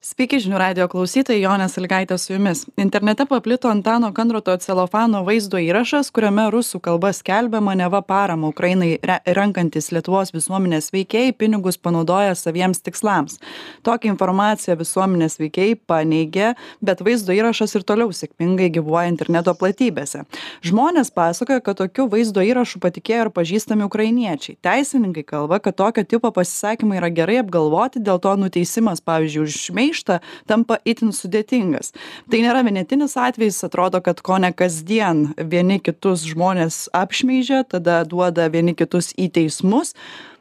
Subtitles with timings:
[0.00, 2.62] sveiki žinių radijo klausytojai jonė sąlygaitė su jumis.
[2.80, 9.18] Internete paplito antano kandroto celofano vaizdo įrašas kuriame rusų kalba skelbiama neva paramą ukrainai re
[9.36, 13.36] renkantys lietuvos visuomenės veikėjai pinigus panaudoja saviems tikslams.
[13.84, 20.24] Tokią informaciją visuomenės veikėjai paneigė bet vaizdo įrašas ir toliau sėkmingai gyvuoja interneto platybėse.
[20.64, 24.56] Žmonės pasakoja kad tokiu vaizdo įrašu patikėjo ir pažįstami ukrainiečiai.
[24.64, 29.89] Teisininkai kalba kad tokio tipo pasisakymai yra gerai apgalvoti dėl to nuteisimas pavyzdžiui už šmeižtą
[29.90, 31.92] maištą tampa itin sudėtingas.
[32.30, 38.74] Tai nėra vienetinis atvejis atrodo kad kone kasdien vieni kitus žmonės apšmeižia tada duoda vieni
[38.74, 39.94] kitus į teismus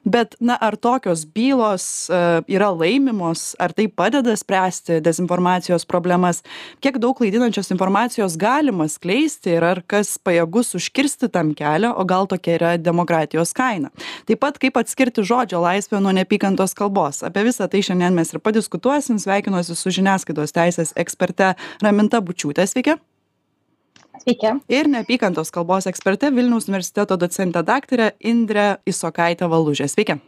[0.05, 6.43] bet na ar tokios bylos a, yra laimimos ar tai padeda spręsti dezinformacijos problemas?
[6.83, 12.29] Kiek daug klaidinančios informacijos galima skleisti ir ar kas pajėgus užkirsti tam kelią o gal
[12.29, 13.91] tokia yra demokratijos kaina?
[14.29, 17.23] Taip pat kaip atskirti žodžio laisvę nuo neapykantos kalbos.
[17.27, 19.19] Apie visa tai šiandien mes ir padiskutuosim.
[19.19, 21.53] Sveikinuosi su žiniasklaidos teisės eksperte
[21.83, 22.67] raminta bučiūte.
[22.69, 22.99] Sveiki
[24.23, 24.55] Sveiki.
[24.71, 29.87] Ir neapykantos kalbos eksperte Vilniaus universiteto docente daktare Indre Isokaitė Valužė.
[29.91, 30.19] Sveiki.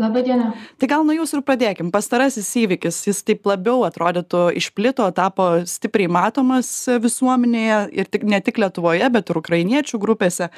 [0.00, 0.54] Labadiena.
[0.80, 1.90] Tai gal nuo jūsų ir pradėkim.
[1.92, 6.70] Pastarasis įvykis, jis taip labiau atrodytų išplito, tapo stipriai matomas
[7.02, 10.48] visuomenėje ir tik, ne tik Lietuvoje, bet ir ukrainiečių grupėse.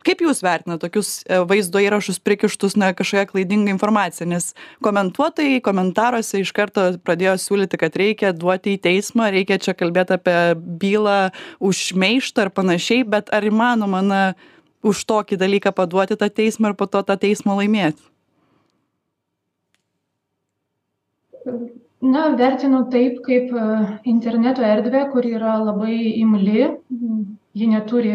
[0.00, 4.30] Kaip jūs vertinate tokius e, vaizdo įrašus prikištus, na, kažkokią klaidingą informaciją?
[4.30, 4.46] Nes
[4.84, 10.38] komentuotojai komentaruose iš karto pradėjo siūlyti, kad reikia duoti į teismą, reikia čia kalbėti apie
[10.56, 11.18] bylą
[11.60, 14.22] už šmeištą ir panašiai, bet ar įmanoma, na,
[14.80, 18.00] už tokį dalyką paduoti tą teismą ir po to tą teismą laimėti?
[22.00, 23.64] Na, vertinu taip, kaip e,
[24.08, 26.70] interneto erdvė, kur yra labai imli,
[27.52, 28.14] ji neturi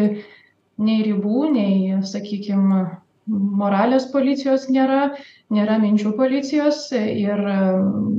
[0.78, 2.84] nei ribų, nei, sakykime,
[3.26, 5.16] moralės policijos nėra,
[5.50, 7.60] nėra minčių policijos ir e,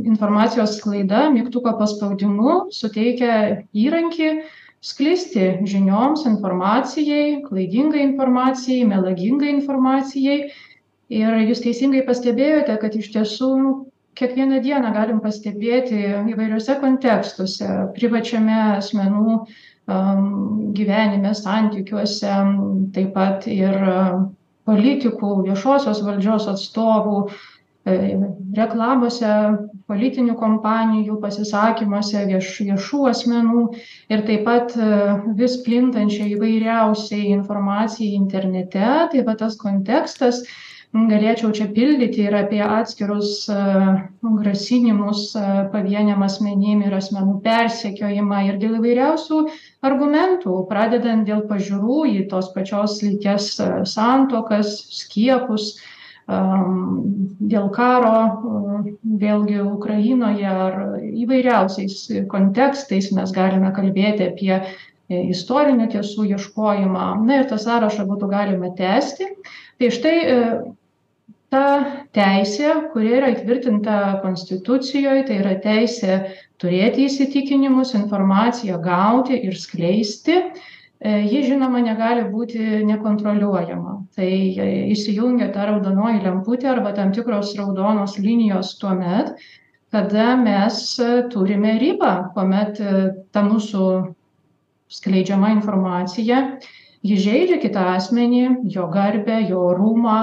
[0.10, 4.32] informacijos sklaida mygtuko paspaudimu suteikia įrankį
[4.84, 10.50] sklisti žinioms, informacijai, klaidingai informacijai, melagingai informacijai.
[11.08, 13.52] Ir jūs teisingai pastebėjote, kad iš tiesų
[14.20, 16.02] kiekvieną dieną galim pastebėti
[16.34, 19.38] įvairiuose kontekstuose privačiame asmenų
[19.88, 22.34] gyvenime santykiuose
[22.96, 23.78] taip pat ir
[24.68, 27.22] politikų viešosios valdžios atstovų
[27.88, 27.94] e,
[28.58, 29.32] reklamose
[29.88, 33.64] politinių kompanijų pasisakymuose vieš viešų asmenų
[34.12, 34.90] ir taip pat e,
[35.40, 40.44] vis plintančiai įvairiausiai informacijai internete tai va tas kontekstas
[40.96, 43.50] galėčiau čia pildyti ir apie atskirus
[44.22, 45.34] grasinimus
[45.74, 49.42] pavieniam asmenim ir asmenų persekiojimą ir dėl įvairiausių
[49.90, 53.52] argumentų pradedant dėl pažiūrų į tos pačios lyties
[53.92, 55.76] santuokas skiepus
[56.28, 58.16] dėl karo
[59.04, 64.60] vėlgi ukrainoje ar įvairiausiais kontekstais mes galime kalbėti apie
[65.08, 67.06] istorinių tiesų ieškojimą.
[67.24, 69.30] Na ir tą sąrašą būtų galima tęsti
[69.78, 70.18] tai štai
[71.54, 71.66] ta
[72.16, 76.18] teisė kuri yra įtvirtinta konstitucijoj tai yra teisė
[76.60, 80.50] turėti įsitikinimus informaciją gauti ir skleisti e,
[81.24, 83.96] ji žinoma negali būti nekontroliuojama.
[84.18, 84.28] Tai
[84.92, 89.38] įsijungia ta raudonoji lemputė arba tam tikros raudonos linijos tuomet
[89.96, 90.82] kada mes
[91.32, 92.98] turime ribą kuomet e,
[93.32, 93.86] ta mūsų
[94.98, 96.58] skleidžiama informacija
[97.06, 98.44] ji žeidžia kitą asmenį
[98.74, 100.20] jo garbę jo orumą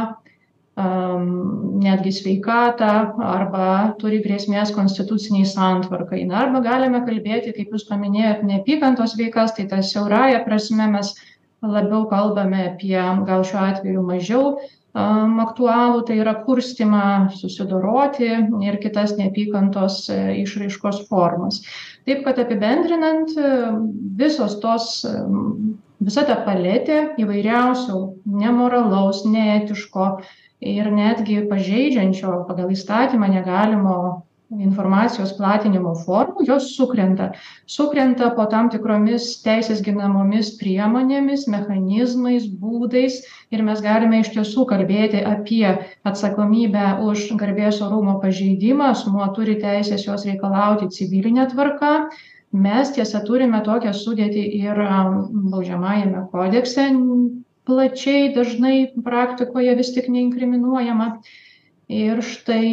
[0.75, 2.93] netgi sveikatą
[3.23, 6.25] arba turi grėsmės konstitucinei santvarkai.
[6.27, 11.15] Na arba galime kalbėti kaip jūs paminėjot neapykantos veikas tai ta siaurąja prasme mes
[11.63, 14.57] labiau kalbame apie gal šiuo atveju mažiau
[14.95, 18.29] aktualų tai yra kurstymą susidoroti
[18.63, 21.63] ir kitas neapykantos e, išraiškos formas.
[22.07, 23.35] Taip kad apibendrinant
[24.19, 25.03] visos tos
[26.01, 30.09] visa ta paletė įvairiausių nemoralaus neetiško
[30.75, 33.99] ir netgi pažeidžiančio pagal įstatymą negalimo
[34.55, 37.31] informacijos platinimo formų jos sukrenta.
[37.67, 43.23] Sukrenta po tam tikromis teisės ginamomis priemonėmis mechanizmais būdais
[43.55, 45.67] ir mes galime iš tiesų kalbėti apie
[46.05, 48.93] atsakomybę už garbės orumo pažeidimą.
[48.95, 51.95] Asmuo turi teises jos reikalauti civiline tvarka
[52.55, 54.79] mes tiesa turime tokią sudėtį ir
[55.53, 56.87] baudžiamajame kodekse
[57.67, 61.09] plačiai dažnai praktikoje vis tik neinkriminuojama.
[61.91, 62.69] Ir štai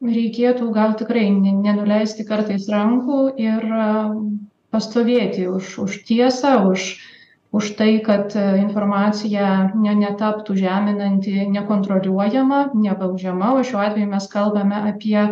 [0.00, 3.66] reikėtų gal tikrai nenuleisti kartais rankų ir
[4.70, 6.96] pastovėti už, už tiesą, už,
[7.52, 15.26] už tai, kad informacija ne, netaptų žeminanti, nekontroliuojama, nebaudžiama, o šiuo atveju mes kalbame apie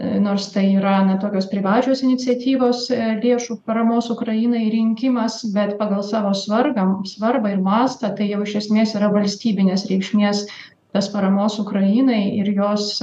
[0.00, 2.86] nors tai yra na tokios privačios iniciatyvos
[3.20, 8.94] lėšų paramos ukrainai rinkimas bet pagal savo svarbą svarbą ir mastą tai jau iš esmės
[8.96, 10.46] yra valstybinės reikšmės
[10.92, 12.96] tas paramos ukrainai ir jos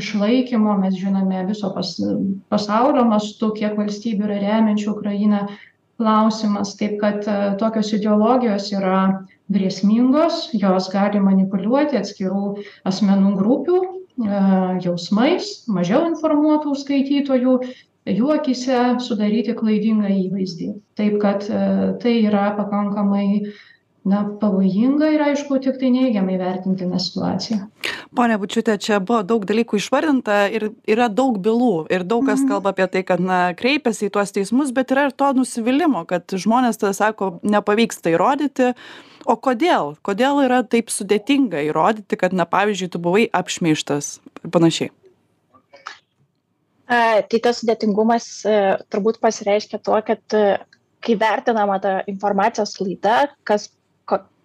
[0.00, 0.78] išlaikymo.
[0.80, 1.90] Mes žinome viso pas
[2.48, 5.42] pasaulio mastu kiek valstybių yra remiančių ukrainą.
[5.98, 7.26] Klausimas taip kad
[7.58, 12.52] tokios ideologijos yra grėsmingos jos gali manipuliuoti atskirų
[12.86, 13.80] asmenų grupių
[14.82, 17.54] jausmais mažiau informuotų skaitytojų
[18.08, 20.72] jų akyse sudaryti klaidingą įvaizdį.
[20.98, 21.44] Taip kad
[22.02, 23.44] tai yra pakankamai
[24.08, 27.60] na pavojinga ir aišku tiktai neigiamai vertintina situacija.
[28.16, 32.72] Ponia bučiūte čia buvo daug dalykų išvardinta ir yra daug bylų ir daug kas kalba
[32.72, 36.80] apie tai kad na kreipiasi į tuos teismus bet yra ir to nusivylimo kad žmonės
[36.80, 38.72] tada sako nepavyksta įrodyti.
[39.28, 39.92] O kodėl?
[40.06, 44.94] Kodėl yra taip sudėtinga įrodyti kad na pavyzdžiui tu buvai apšmeižtas ir panašiai?
[46.88, 48.26] Tai tas sudėtingumas
[48.88, 50.22] turbūt pasireiškia tuo kad
[51.04, 53.68] kai vertinama ta informacijos sklaida kas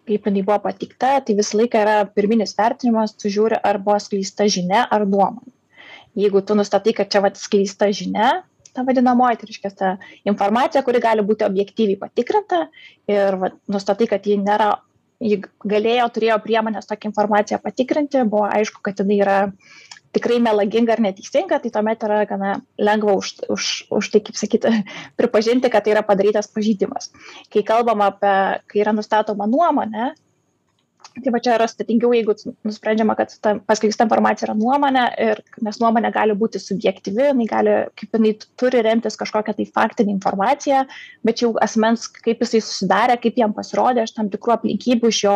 [0.07, 4.47] kaip jinai buvo pateikta tai visą laiką yra pirminis vertinimas tu žiūri ar buvo skleista
[4.55, 5.53] žinia ar nuomonė
[6.23, 8.31] jeigu tu nustatai kad čia vat skleista žinia
[8.73, 9.93] ta vadinamoji tai reiškias ta
[10.29, 12.65] informacija kuri gali būti objektyviai patikrinta
[13.11, 14.73] ir vat nustatai kad ji nėra
[15.23, 15.39] ji
[15.73, 19.37] galėjo turėjo priemones tokią informaciją patikrinti buvo aišku kad jinai yra
[20.13, 24.67] tikrai melaginga ar neteisinga tai tuomet yra gana lengva už už už tai kaip sakyt
[25.19, 27.11] pripažinti kad tai yra padarytas pažeidimas.
[27.53, 28.35] Kai kalbam apie
[28.67, 30.13] kai yra nustatoma nuomonė
[31.21, 32.33] tai va čia yra sudėtingiau jeigu
[32.65, 37.75] nusprendžiama kad ta paskleista informacija yra nuomonė ir nes nuomonė gali būti subjektyvi jinai gali
[37.99, 40.83] kaip jinai turi remtis kažkokia tai faktine informacija
[41.25, 45.35] bet jau asmens kaip jisai susidarė kaip jam pasirodė iš tam tikrų aplinkybių iš jo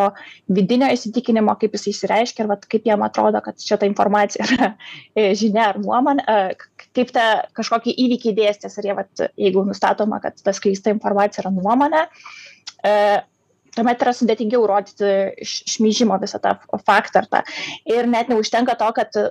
[0.58, 4.72] vidinio įsitikinimo kaip jisai išsireiškė ir vat kaip jam atrodo kad čia ta informacija yra
[5.14, 6.38] e, žinia ar nuomonė e,
[6.98, 11.54] kaip tą kažkokį įvykį dėstės ar jie vat jeigu nustatoma kad ta skleista informacija yra
[11.54, 12.06] nuomonė
[12.82, 12.94] e,
[13.78, 17.44] tuomet yra sudėtingiau įrodyti šmeižimo visą tą faktą ar tą.
[17.88, 19.22] Ir net neužtenka to, kad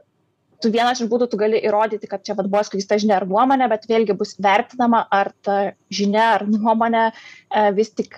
[0.61, 3.67] tu vienas iš būdų tu gali įrodyti, kad čia vat, buvo skleista žinia ar nuomonė,
[3.69, 5.57] bet vėlgi bus vertinama, ar ta
[5.93, 7.11] žinia ar nuomonė e,
[7.77, 8.17] vis tik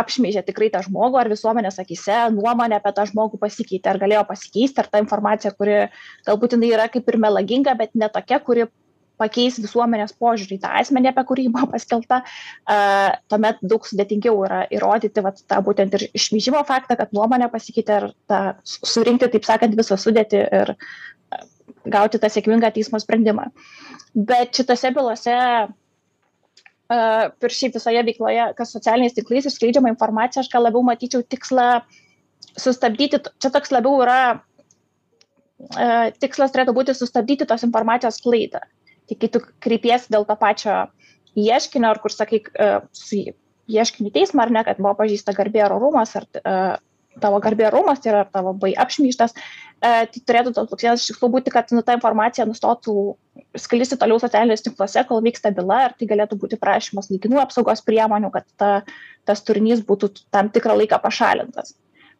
[0.00, 4.80] apšmeižė tikrai tą žmogų, ar visuomenės akise nuomonė apie tą žmogų pasikeitė, ar galėjo pasikeisti,
[4.80, 5.82] ar ta informacija, kuri
[6.28, 8.68] galbūt jinai yra kaip ir melaginga, bet ne tokia, kuri
[9.20, 14.64] pakeis visuomenės požiūrį į tą asmenį, apie kurį buvo paskelbta, uh, tuomet daug sudėtingiau yra
[14.74, 19.78] įrodyti vat, tą būtent ir išmyžimo faktą, kad nuomonė pasikeitė ir tą, surinkti, taip sakant,
[19.78, 21.46] visą sudėti ir uh,
[21.94, 23.50] gauti tą sėkmingą teismo sprendimą.
[24.14, 25.68] Bet šitose bylose uh,
[26.94, 31.84] ir šiaip visoje veikloje, kas socialiniais tinklais išskleidžiama informacija, aš gal labiau matyčiau tikslą
[32.58, 34.18] sustabdyti, čia toks labiau yra
[36.20, 38.60] tikslas turėtų būti sustabdyti tos informacijos klaidą
[39.08, 40.84] tai kai tu kreipiesi dėl to pačio
[41.34, 43.20] ieškinio, ar kur sakai e, su
[43.70, 46.74] ieškiniu teismą, ar ne, kad buvo pažįsta garbė ar orumas, ar uh,
[47.22, 51.14] tavo garbė ar orumas, tai yra tavo bai apšmyštas, uh, tai turėtų toks vienas iš
[51.14, 53.14] tikslų būti, kad nu, ta informacija nustotų
[53.56, 58.28] sklisti toliau socialiniuose tinkluose, kol vyksta byla, ir tai galėtų būti prašymas laikinų apsaugos priemonių,
[58.34, 58.70] kad ta,
[59.24, 61.72] tas turinys būtų tam tikrą laiką pašalintas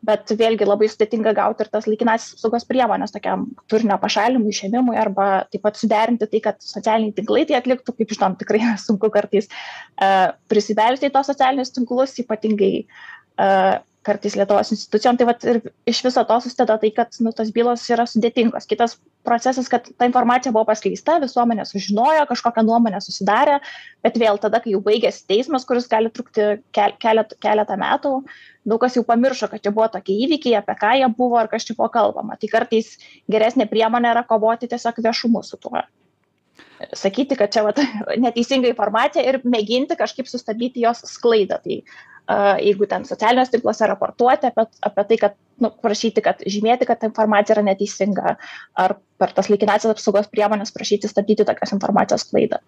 [0.05, 5.29] bet vėlgi labai sudėtinga gauti ir tas laikinąsias apsaugos priemones tokiam turinio pašalinimui išėmimui arba
[5.53, 10.35] taip pat suderinti tai kad socialiniai tinklai tai atliktų kaip žinom tikrai sunku kartais uh,
[10.51, 15.19] prisibelsti į tuos socialinius tinklus ypatingai uh, kartais lietuvos institucijom.
[15.19, 18.69] Tai vat ir iš viso to susideda tai kad nu tos bylos yra sudėtingos.
[18.71, 23.59] Kitas procesas kad ta informacija buvo paskleista visuomenė sužinojo kažkokią nuomonę susidarė
[24.05, 28.15] bet vėl tada kai jau baigėsi teismas kuris gali trukti ke kelet keletą metų
[28.69, 31.65] daug kas jau pamiršo kad čia buvo tokie įvykiai apie ką jie buvo ir kas
[31.65, 32.37] čia buvo kalbama.
[32.41, 32.95] Tai kartais
[33.31, 35.85] geresnė priemonė yra kovoti tiesiog viešumu su tuo.
[36.93, 37.81] Sakyti kad čia vat
[38.25, 41.61] neteisinga informacija ir mėginti kažkaip sustabdyti jos sklaidą.
[41.65, 41.81] Tai
[42.61, 47.11] jeigu ten socialiniuose tinkluose raportuoti apie, apie tai, kad nu, prašyti, kad žymėti, kad ta
[47.11, 48.37] informacija yra neteisinga,
[48.81, 52.63] ar per tas laikinasias apsaugos priemonės prašyti stabdyti tokios informacijos klaidą.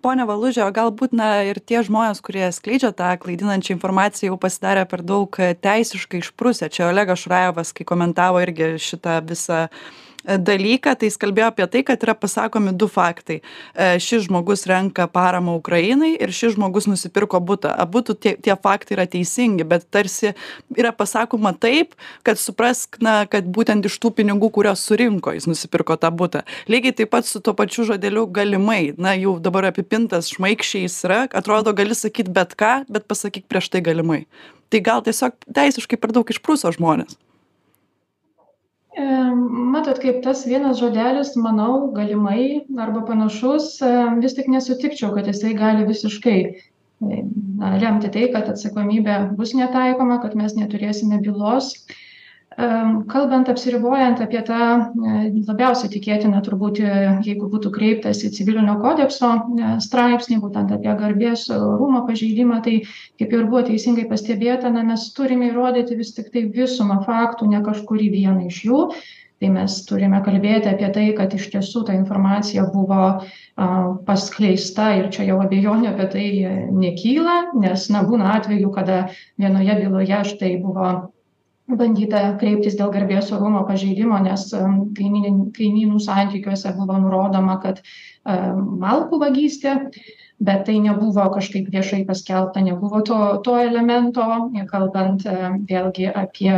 [0.00, 5.04] Pone Valužė, galbūt na, ir tie žmonės, kurie skleidžia tą klaidinančią informaciją, jau pasidarė per
[5.04, 6.70] daug teisiškai išprusę.
[6.72, 9.82] Čia Olegas Šurajevas, kai komentavo irgi šitą visą uh,
[10.24, 13.40] dalyką tai jis kalbėjo apie tai kad yra pasakomi du faktai.
[13.74, 17.72] E, šis žmogus renka paramą ukrainai ir šis žmogus nusipirko butą.
[17.72, 20.34] Abudu tie tie faktai yra teisingi bet tarsi
[20.76, 21.94] yra pasakoma taip
[22.26, 26.44] kad suprask na kad būtent iš tų pinigų kuriuos surinko jis nusipirko tą butą.
[26.68, 28.92] Lygiai taip pat su tuo pačiu žodeliu galimai.
[29.00, 33.72] Na jau dabar apipintas šmaikščiai jis yra atrodo gali sakyt bet ką bet pasakyk prieš
[33.72, 34.26] tai galimai.
[34.70, 37.18] Tai gal tiesiog teisiškai per daug išpruso žmonės
[38.98, 43.76] Matot, kaip tas vienas žodelis, manau, galimai arba panašus,
[44.18, 46.38] vis tik nesutikčiau, kad jisai gali visiškai
[47.00, 51.70] na, lemti tai, kad atsakomybė bus netaikoma, kad mes neturėsime bylos.
[52.58, 59.28] Kalbant apsiribojant apie tą e, labiausiai tikėtiną turbūt, e, jeigu būtų kreiptas į civilinio kodekso
[59.38, 62.80] e, straipsnį, būtent apie garbės rūmo pažeidimą, tai
[63.22, 67.62] kaip ir buvo teisingai pastebėta, na, mes turime įrodyti vis tik tai visumą faktų, ne
[67.68, 68.82] kažkurį vieną iš jų.
[69.40, 73.22] Tai mes turime kalbėti apie tai, kad iš tiesų ta informacija buvo
[74.04, 76.26] paskleista ir čia jau abejonių apie tai
[76.82, 79.06] nekyla, nes, na, būna atveju, kada
[79.40, 80.90] vienoje byloje štai buvo
[81.78, 84.48] bandyta kreiptis dėl garbės orumo pažeidimo nes
[84.98, 87.82] kaimynin kaimynų santykiuose buvo nurodoma kad
[88.24, 89.76] malkų vagystė
[90.40, 94.24] bet tai nebuvo kažkaip viešai paskelbta nebuvo to to elemento.
[94.70, 95.26] Kalbant
[95.68, 96.54] vėlgi apie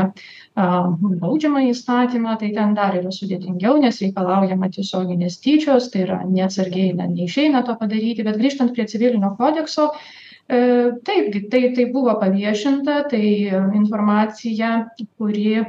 [0.54, 7.08] baudžiamąjį įstatymą tai ten dar yra sudėtingiau nes reikalaujama tiesioginės tyčios tai yra neatsargiai na
[7.10, 8.26] neišeina to padaryti.
[8.26, 9.90] Bet grįžtant prie civilinio kodekso
[10.48, 13.26] taip tai tai buvo paviešinta tai
[13.78, 15.62] informacija kuri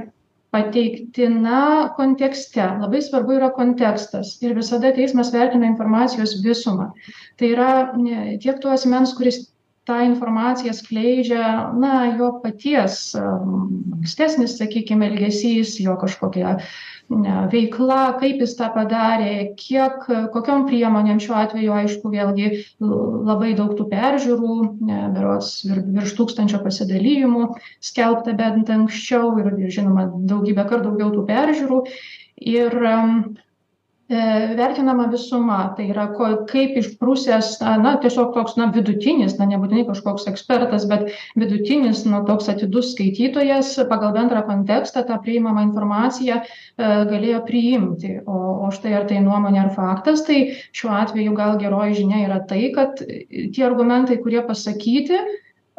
[0.54, 2.62] pateiktina kontekste.
[2.82, 6.92] Labai svarbu yra kontekstas ir visada teismas vertina informacijos visumą.
[7.40, 7.70] Tai yra
[8.42, 9.40] tiek to asmens kuris
[9.88, 16.58] tą informaciją skleidžia na jo paties ankstesnis sakykim elgesys jo kažkokia
[17.52, 22.50] veikla kaip jis tą padarė kiek kokiom priemonėm šiuo atveju aišku vėlgi
[22.80, 27.50] labai daug tų peržiūrų berods vir virš tūkstančio pasidalijimų
[27.84, 31.84] skelbta bent anksčiau ir ir žinoma daugybę kart daugiau tų peržiūrų.
[32.44, 32.74] Ir
[34.58, 40.28] vertinama visuma tai yra ko kaip išprusęs na tiesiog toks na vidutinis na nebūtinai kažkoks
[40.32, 46.46] ekspertas bet vidutinis na toks atidus skaitytojas pagal bendrą kontekstą tą priimamą informaciją e,
[47.12, 48.18] galėjo priimti.
[48.26, 50.40] O o štai ar tai nuomonė ar faktas tai
[50.76, 55.20] šiuo atveju gal geroji žinia yra tai kad tie argumentai kurie pasakyti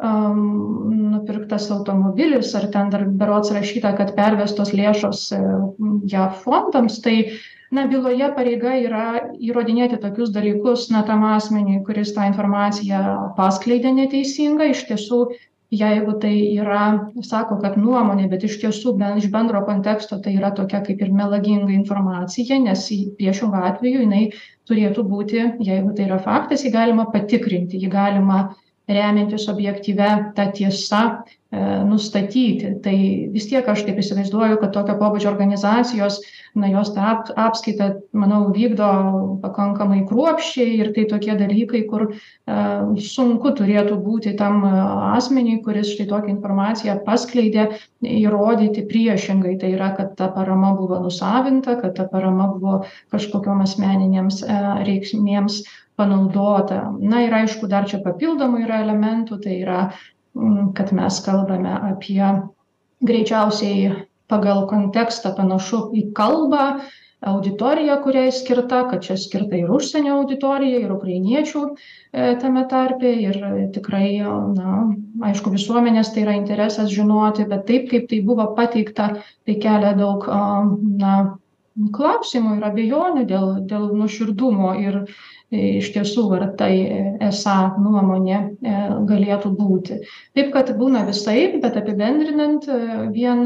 [0.05, 0.39] am
[1.13, 5.43] nupirktas automobilis ar ten dar berods rašyta kad pervestos lėšos e,
[6.11, 7.15] jav fondams tai
[7.75, 9.05] na byloje pareiga yra
[9.49, 13.01] įrodinėti tokius dalykus na tam asmeniui kuris tą informaciją
[13.39, 15.19] paskleidė neteisingą iš tiesų
[15.75, 16.83] jeigu tai yra
[17.29, 21.11] sako kad nuomonė bet iš tiesų ben iš bendro konteksto tai yra tokia kaip ir
[21.21, 22.85] melaginga informacija nes
[23.19, 24.23] priešingu atveju jinai
[24.69, 25.41] turėtų būti
[25.71, 28.45] jeigu tai yra faktas jį galima patikrinti jį galima
[28.87, 31.01] remiantis objektyvia ta tiesa
[31.55, 32.71] E, nustatyti.
[32.83, 32.95] Tai
[33.31, 36.17] vis tiek aš taip įsivaizduoju kad tokio pobūdžio organizacijos
[36.57, 37.87] na jos tą ap apskaitą
[38.17, 38.87] manau vykdo
[39.43, 42.15] pakankamai kruopščiai ir tai tokie dalykai kur e,
[43.07, 44.65] sunku turėtų būti tam
[45.13, 47.69] asmeniui kuris štai tokią informaciją paskleidė
[48.03, 49.55] įrodyti priešingai.
[49.61, 52.81] Tai yra kad ta parama buvo nusavinta kad ta parama buvo
[53.15, 55.63] kažkokiom asmeninėms a e, reikmėms
[55.99, 56.81] panaudota.
[56.99, 59.79] Na ir aišku dar čia papildomų yra elementų tai yra
[60.75, 62.23] kad mes kalbame apie
[63.05, 66.65] greičiausiai pagal kontekstą panašu į kalbą
[67.25, 73.39] auditoriją kuriai skirta kad čia skirta ir užsienio auditorijai ir ukrainiečių e, tame tarpe ir
[73.73, 74.09] tikrai
[74.57, 74.75] na
[75.29, 79.09] aišku visuomenės tai yra interesas žinoti bet taip kaip tai buvo pateikta
[79.47, 80.27] tai kelia daug
[80.99, 81.15] na
[81.95, 85.01] klausimų ir abejonių dėl dėl nuoširdumo ir
[85.79, 86.71] iš tiesų ar tai
[87.23, 88.77] esą nuomonė e,
[89.09, 89.99] galėtų būti.
[90.37, 92.79] Taip kad būna visaip bet apibendrinant e,
[93.15, 93.45] vien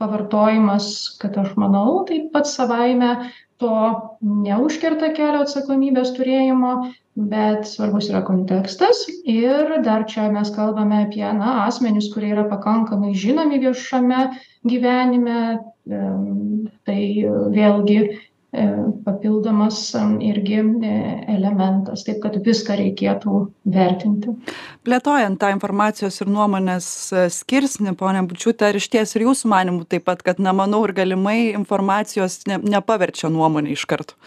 [0.00, 3.12] pavartojimas kad aš manau tai pats savaime
[3.60, 3.72] to
[4.24, 6.72] neužkerta kelio atsakomybės turėjimo
[7.20, 9.02] bet svarbus yra kontekstas.
[9.28, 14.30] Ir dar čia mes kalbame apie na asmenis kurie yra pakankamai žinomi viešame
[14.64, 15.60] gyvenime.
[15.90, 17.02] Tai
[17.50, 18.29] vėlgi E,
[19.04, 19.92] papildomas
[20.26, 20.92] irgi e,
[21.30, 24.34] elementas taip kad viską reikėtų vertinti.
[24.86, 30.08] Plėtojant tą informacijos ir nuomonės e, skirsnį ponia bučiūte ar išties ir jūsų manymu taip
[30.08, 34.18] pat kad na manau ir galimai informacijos ne nepaverčia nuomone iš karto?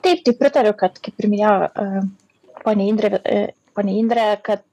[0.00, 1.52] Taip tai pritariu kad kaip ir minėjo
[2.64, 3.20] ponia indrė
[3.76, 4.64] ponia indrė kad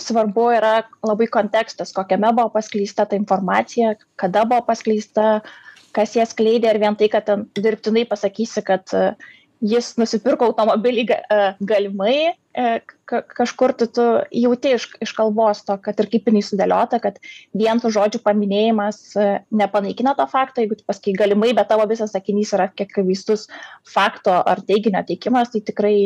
[0.00, 5.40] svarbu yra labai kontekstas kokiame buvo paskleista ta informacija kada buvo paskleista
[5.96, 9.12] kas ją skleidė, ar vien tai, kad ten dirbtinai pasakysi, kad e,
[9.72, 12.66] jis nusipirko automobilį e, galimai, e,
[13.10, 14.06] kažkur tu, tu
[14.42, 17.20] jauti iš, iš kalbos to, kad ir kaip jinai sudėliota, kad
[17.56, 19.00] vien tų žodžių paminėjimas
[19.62, 23.48] nepanaikina to fakto, jeigu tu pasakai galimai, bet tavo visas sakinys yra kiek vaistus
[23.88, 25.96] fakto ar teiginio teikimas, tai tikrai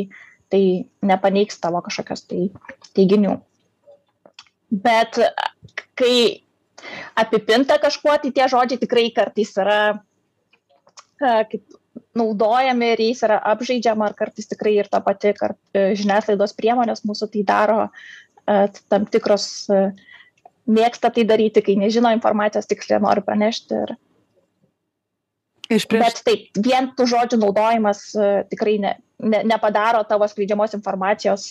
[0.52, 0.62] tai
[1.02, 2.48] nepaneiks tavo kažkokios tai
[2.96, 3.38] teiginių.
[4.84, 5.18] Bet
[5.98, 6.43] kai
[7.18, 9.78] apipinta kažkuo, tai tie žodžiai tikrai kartais yra
[11.20, 11.62] kaip
[12.18, 17.30] naudojami ir jais yra apžaidžiama, ar kartais tikrai ir ta pati kart, žiniasklaidos priemonės mūsų
[17.34, 17.78] tai daro
[18.90, 19.46] tam tikros
[20.64, 23.80] mėgsta tai daryti, kai nežino informacijos tiksliai nori pranešti.
[23.84, 23.94] Ir...
[25.68, 25.86] Prieš...
[25.92, 28.04] Bet taip, vien tų žodžių naudojimas
[28.50, 31.46] tikrai ne, ne, nepadaro tavo skleidžiamos informacijos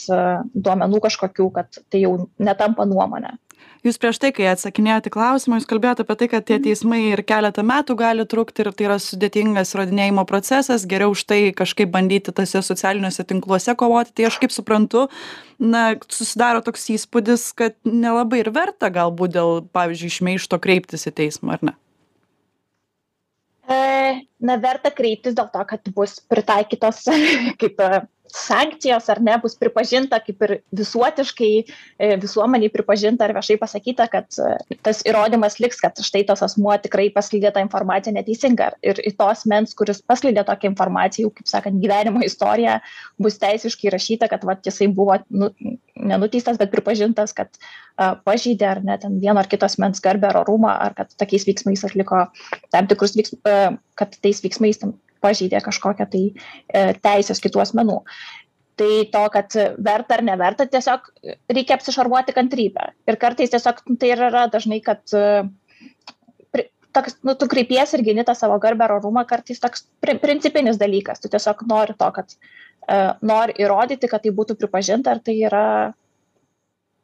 [0.53, 3.35] duomenų kažkokių, kad tai jau netampa nuomonė.
[3.83, 6.63] Jūs prieš tai kai atsakinėjot į klausimą jūs kalbėjot apie tai kad tie mhm.
[6.69, 11.39] teismai ir keletą metų gali trukti ir tai yra sudėtingas įrodinėjimo procesas geriau už tai
[11.55, 14.15] kažkaip bandyti tuose socialiniuose tinkluose kovoti.
[14.15, 15.09] Tai aš kaip suprantu
[15.59, 21.57] na susidaro toks įspūdis kad nelabai ir verta galbūt dėl pavyzdžiui šmeižto kreiptis į teismą
[21.57, 21.75] ar ne?
[21.75, 21.82] e,
[23.67, 27.05] na verta kreiptis dėl to kad bus pritaikytos
[27.61, 27.79] kaip
[28.31, 34.29] sankcijos ar ne bus pripažinta kaip ir visuotiškai e, visuomenei pripažinta ar viešai pasakyta kad
[34.39, 38.71] e, tas įrodymas liks kad štai tas asmuo tikrai paskleidė tą informaciją neteisingą.
[38.85, 42.79] Ir į to asmens kuris paskleidė tokią informaciją jau kaip sakant gyvenimo istorija
[43.21, 45.51] bus teisiškai įrašyta kad vat jisai buvo nu
[45.99, 47.51] nenuteistas bet pripažintas kad
[47.97, 51.45] a, pažeidė ar ne ten vieno ar kito asmens garbę ar orumą ar kad tokiais
[51.49, 52.27] veiksmais atliko
[52.71, 53.43] tam tikrus veiksmus
[53.99, 57.99] kad tais veiksmais ten pažeidė kažkokią tai e, teisės kitų asmenų.
[58.79, 61.11] Tai to, kad verta ar neverta, tiesiog
[61.53, 62.87] reikia apsišarvuoti kantrybę.
[63.09, 65.43] Ir kartais tiesiog tai yra dažnai, kad e,
[66.93, 71.21] toks, nu, tu kreipiesi ir gini tą savo garbę ar orumą, kartais toks principinis dalykas.
[71.23, 75.65] Tu tiesiog nori to, kad uh, nori įrodyti, kad tai būtų pripažinta, ar tai yra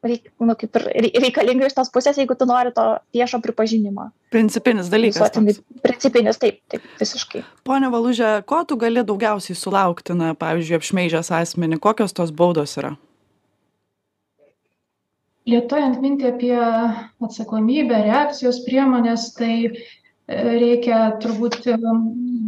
[0.06, 4.10] reik, nu, kaip ir reikalinga iš tos pusės, jeigu tu nori to viešo pripažinimo.
[4.34, 5.20] Principinis dalykas.
[5.20, 7.44] Visuotinis, principinis, taip, taip, visiškai.
[7.68, 12.96] Pone Valužė, ko tu gali daugiausiai sulaukti, na, pavyzdžiui, apšmeižęs asmenį, kokios tos baudos yra?
[15.50, 16.56] Lietuojant mintį apie
[17.26, 19.72] atsakomybę, reakcijos priemonės, tai e,
[20.30, 21.78] reikia turbūt e,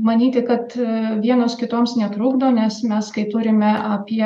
[0.06, 4.22] manyti, kad e, vienos kitoms netrukdo, nes mes, kai turime apie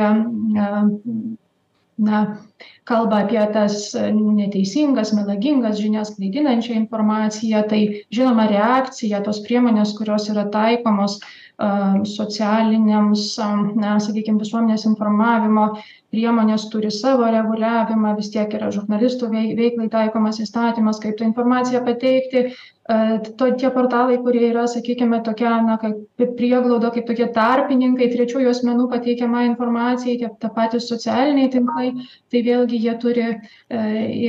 [1.97, 2.37] na
[2.83, 7.63] kalba apie tas neteisingas melagingas žinias klaidinančią informaciją.
[7.69, 7.81] Tai
[8.13, 11.19] žinoma reakcija tos priemonės kurios yra taikomos
[12.11, 13.37] socialiniams
[13.79, 15.69] na sakykim visuomenės informavimo
[16.15, 21.83] priemonės turi savo reguliavimą vis tiek yra žurnalistų vei veiklai taikomas įstatymas kaip tą informaciją
[21.85, 22.47] pateikti.
[22.85, 28.51] E, to tie portalai kurie yra sakykime tokia na kaip prieglauda kaip tokie tarpininkai trečiųjų
[28.51, 31.87] asmenų pateikiamai informacijai tie ta patys socialiniai tinklai
[32.29, 33.39] tai vėlgi jie turi e,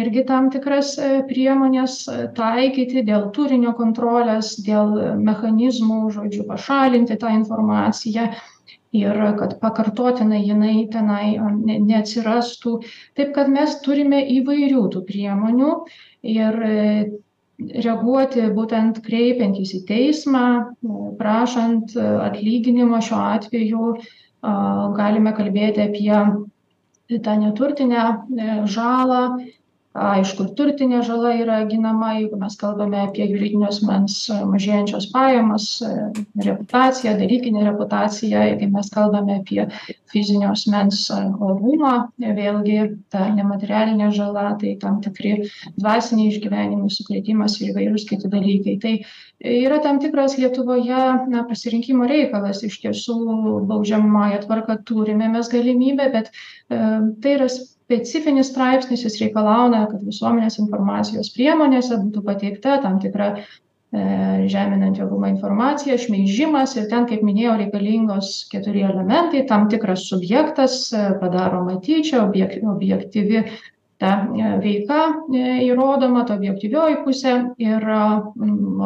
[0.00, 1.98] irgi tam tikras e, priemones
[2.40, 8.30] taikyti dėl turinio kontrolės dėl mechanizmų žodžiu pašalinti tą informaciją
[8.96, 12.80] ir kad pakartotinai jinai tenai ne neatsirastų.
[13.18, 15.72] Taip kad mes turime įvairių tų priemonių
[16.32, 16.60] ir
[17.56, 20.46] reaguoti būtent kreipiantis į teismą
[21.20, 23.94] prašant atlyginimo šiuo atveju
[24.96, 29.38] galime kalbėti apie tą neturtinę e, žalą
[29.96, 34.18] aišku ir turtinė žala yra ginama jeigu mes kalbame apie juridinio asmens
[34.52, 35.68] mažėjančias pajamas
[36.48, 39.66] reputaciją dalykinę reputaciją jeigu mes kalbame apie
[40.12, 42.78] fizinio asmens orumą vėlgi
[43.12, 45.34] ta nematerialinė žala tai tam tikri
[45.78, 48.76] dvasiniai išgyvenimai sukrėtimas ir įvairūs kiti dalykai.
[48.82, 48.94] Tai
[49.66, 52.62] yra tam tikras lietuvoje na pasirinkimo reikalas.
[52.66, 53.16] Iš tiesų
[53.70, 56.78] baudžiamąja tvarka turime mes galimybę bet e,
[57.22, 57.50] tai yra
[57.86, 63.42] specifinis straipsnis jis reikalauja kad visuomenės informacijos priemonėse būtų pateikta tam tikra e,
[64.50, 69.44] žeminanti orumą informacija šmeižimas ir ten kaip minėjau reikalingos keturi elementai.
[69.46, 73.44] Tam tikras subjektas e, padaroma tyčia objek objektyvi
[74.02, 75.04] ta e, veika
[75.68, 77.86] įrodoma ta objektyvioji pusė ir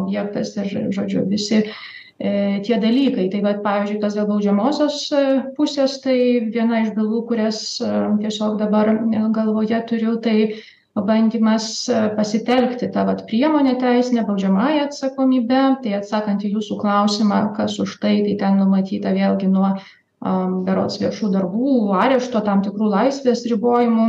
[0.05, 3.29] objektas ir žodžiu visi E, tie dalykai.
[3.33, 5.23] Tai vat, pavyzdžiui, kas dėl baudžiamosios e,
[5.57, 6.19] pusės, tai
[6.53, 7.89] viena iš bylų, kurias e,
[8.21, 8.93] tiesiog dabar
[9.33, 10.53] galvoje turiu, tai
[11.01, 15.63] bandymas pasitelkti tą vat, priemonę teisinę baudžiamąją atsakomybę.
[15.85, 21.01] Tai atsakant į jūsų klausimą, kas už tai, tai ten numatyta vėlgi nuo um, berots
[21.01, 24.09] viešų darbų, arešto tam tikrų laisvės ribojimų,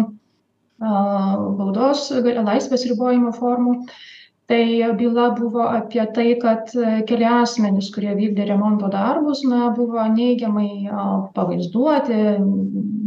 [0.81, 3.77] uh, baudos laisvės ribojimo formų.
[3.77, 4.01] Uh,
[4.51, 10.03] tai byla buvo apie tai kad e, keli asmenys kurie vykdė remonto darbus na buvo
[10.11, 10.91] neigiamai
[11.35, 12.17] pavaizduoti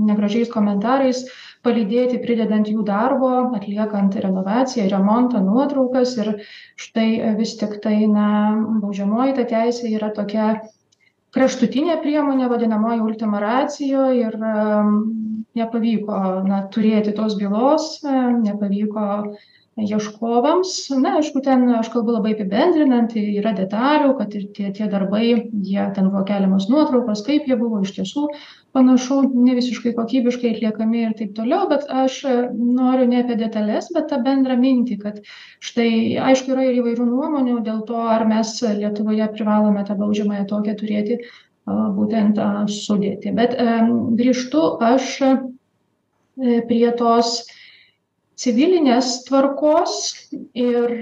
[0.09, 1.21] negražiais komentarais
[1.65, 6.33] palydėti pridedant jų darbo atliekant renovaciją remontą nuotraukas ir
[6.81, 8.29] štai e, vis tiktai na
[8.81, 10.55] baudžiamoji ta teisė yra tokia
[11.37, 14.39] kraštutinė priemonė vadinamoji ultima ratio ir
[15.61, 19.11] nepavyko na turėti tos bylos nepavyko
[19.77, 20.75] ieškovams.
[21.03, 25.87] Na aišku ten aš kalbu labai apibendrinant yra detalių kad ir tie tie darbai jie
[25.97, 28.29] ten buvo keliamos nuotraukos kaip jie buvo iš tiesų
[28.75, 32.21] panašu ne visiškai kokybiškai atliekami ir taip toliau bet aš
[32.55, 35.19] noriu ne apie detales bet tą bendrą mintį kad
[35.63, 35.91] štai
[36.31, 41.19] aišku yra ir įvairių nuomonių dėl to ar mes lietuvoje privalome tą baudžiamąją tokią turėti
[41.67, 43.59] būtent tą sudėtį bet
[44.21, 45.35] grįžtu aš e,
[46.69, 47.41] prie tos
[48.41, 49.95] civilinės tvarkos
[50.59, 50.95] ir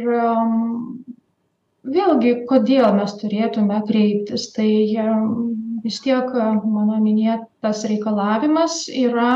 [1.83, 4.49] vėlgi kodėl mes turėtume kreiptis.
[4.57, 4.69] Tai
[5.83, 9.31] vis tiek mano minėtas reikalavimas yra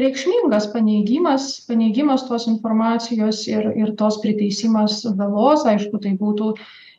[0.00, 6.50] reikšmingas paneigimas paneigimas tos informacijos ir ir tos priteisimas žalos aišku tai būtų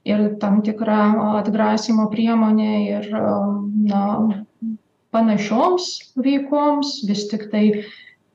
[0.08, 1.02] ir tam tikra
[1.42, 3.10] atgrasymo priemonė ir
[3.92, 4.04] na
[5.14, 5.92] panašioms
[6.26, 7.68] veikoms vis tiktai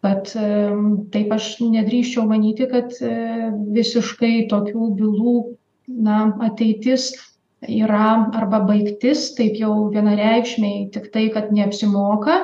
[0.03, 0.31] kad
[1.15, 2.95] taip aš nedrįsčiau manyti kad
[3.77, 5.37] visiškai tokių bylų
[6.03, 7.13] na ateitis
[7.69, 12.39] yra arba baigtis taip jau vienareikšmiai tiktai kad neapsimoka.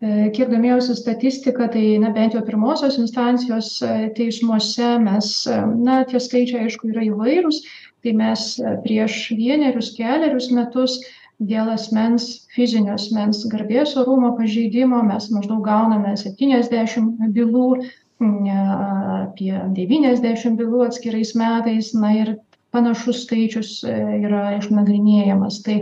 [0.00, 3.78] Kiek domėjausi statistika tai na bent jau pirmosios instancijos
[4.16, 5.32] teismuose mes
[5.82, 7.62] na tie skaičiai aišku yra įvairūs.
[8.00, 8.44] Tai mes
[8.86, 11.00] prieš vienerius kelerius metus
[11.40, 15.00] dėl asmens fizinio asmens garbės orumo pažeidimo.
[15.06, 17.66] Mes maždaug gauname septyniasdešim bylų
[18.20, 21.94] apie devyniasdešim bylų atskirais metais.
[21.96, 22.34] Na ir
[22.74, 25.62] panašus skaičius yra išnagrinėjamas.
[25.64, 25.78] Tai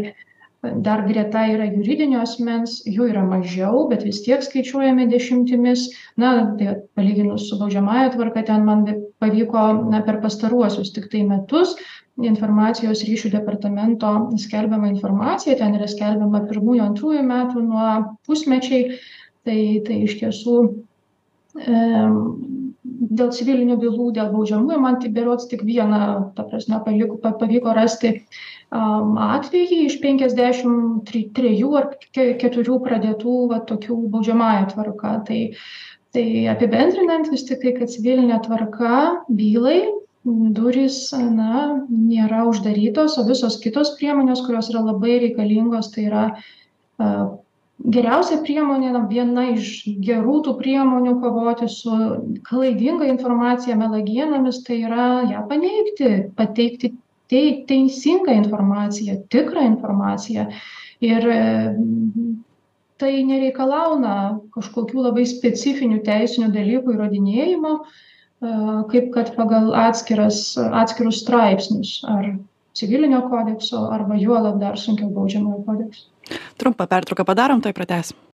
[0.63, 5.85] dar greta yra juridinio asmens jų yra mažiau bet vis tiek skaičiuojami dešimtimis.
[6.19, 8.85] Na tai palyginus su baudžiamąja tvarka ten man
[9.23, 11.77] pavyko na per pastaruosius tiktai metus
[12.19, 14.11] informacijos ryšių departamento
[14.43, 17.89] skelbiama informacija ten yra skelbiama pirmųjų antrųjų metų nuo
[18.27, 18.99] pusmečiai.
[19.47, 20.57] Tai tai iš tiesų
[22.99, 25.99] dėl civilinių bylų dėl baudžiamųjų man tik berods tik vieną
[26.39, 28.11] ta prasme paliko pavyko rasti
[28.75, 30.75] atvejį iš penkiasdešim
[31.39, 31.87] trejų ar
[32.43, 35.41] keturių pradėtų va tokių baudžiamąja tvarka tai
[36.17, 38.99] tai apibendrinant vis tiktai kad civiline tvarka
[39.39, 39.79] bylai
[40.59, 46.25] durys na nėra uždarytos o visos kitos priemonės kurios yra labai reikalingos tai yra
[47.79, 51.95] geriausia priemonė na viena iš gerų tų priemonių kovoti su
[52.49, 56.93] klaidinga informacija melagienomis tai yra ją paneigti pateikti
[57.31, 60.49] tei teisingą informaciją tikrą informaciją.
[61.05, 61.25] Ir
[62.99, 64.15] tai nereikalauna
[64.57, 67.75] kažkokių labai specifinių teisinių dalykų įrodinėjimo
[68.91, 72.33] kaip kad pagal atskiras atskirus straipsnius ar
[72.79, 76.11] civilinio kodekso arba juolab dar sunkiau baudžiamojo kodekso
[76.57, 78.28] trumpą pertrauką padarom tuoj pratęsim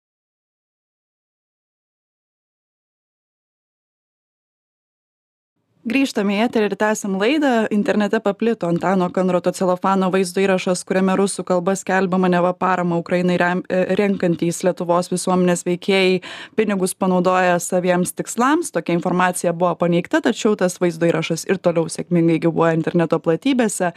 [5.83, 7.51] grįžtam į eterį ir tęsiam laidą.
[7.75, 13.63] Internete paplito antano kandroto celofano vaizdo įrašas kuriame rusų kalba skelbiama neva paramą ukrainai rem
[13.67, 16.21] e, renkantys lietuvos visuomenės veikėjai
[16.55, 18.71] pinigus panaudoja saviems tikslams.
[18.75, 23.91] Tokia informacija buvo paneigta tačiau tas vaizdo įrašas ir toliau sėkmingai gyvuoja interneto platybėse.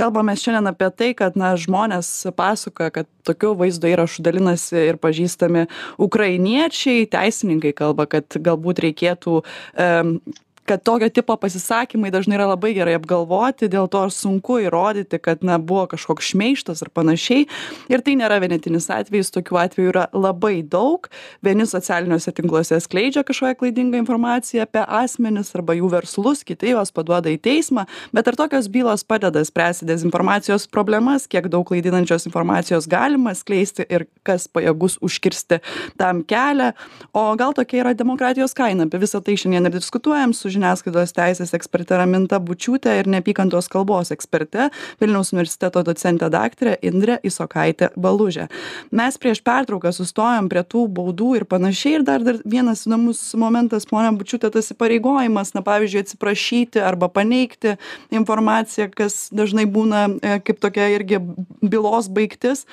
[0.00, 5.66] Kalbamės šiandien apie tai kad na žmonės pasakoja kad tokiu vaizdo įrašu dalinasi ir pažįstami
[6.00, 7.08] ukrainiečiai.
[7.10, 9.40] Teisininkai kalba kad galbūt reikėtų
[9.80, 10.16] em
[10.64, 15.58] kad tokio tipo pasisakymai dažnai yra labai gerai apgalvoti dėl to sunku įrodyti kad na
[15.58, 17.46] buvo kažkoks šmeižtas ar panašiai.
[17.90, 21.08] Ir tai nėra vienetinis atvejis tokių atvejų yra labai daug.
[21.42, 27.32] Vieni socialiniuose tinkluose skleidžia kažkokią klaidingą informaciją apie asmenis arba jų verslus kiti juos paduoda
[27.32, 27.86] į teismą.
[28.14, 34.06] Bet ar tokios bylos padeda spręsti dezinformacijos problemas kiek daug klaidinančios informacijos galima skleisti ir
[34.26, 35.60] kas pajėgus užkirsti
[35.98, 36.72] tam kelią?
[37.16, 38.86] O gal tokia yra demokratijos kaina?
[38.86, 44.12] Apie visa tai šiandien ir diskutuojam su žiniasklaidos teisės eksperte raminta bučiūte ir neapykantos kalbos
[44.14, 44.68] eksperte
[45.00, 48.48] vilniaus universiteto docente daktare indre isokaite baluže
[48.90, 53.88] mes prieš pertrauką sustojom prie tų baudų ir panašiai ir dar dar vienas įdomus momentas
[53.88, 57.76] ponia bučiūte tas įpareigojimas na pavyzdžiui atsiprašyti arba paneigti
[58.14, 61.20] informaciją kas dažnai būna e, kaip tokia irgi
[61.62, 62.66] bylos baigtis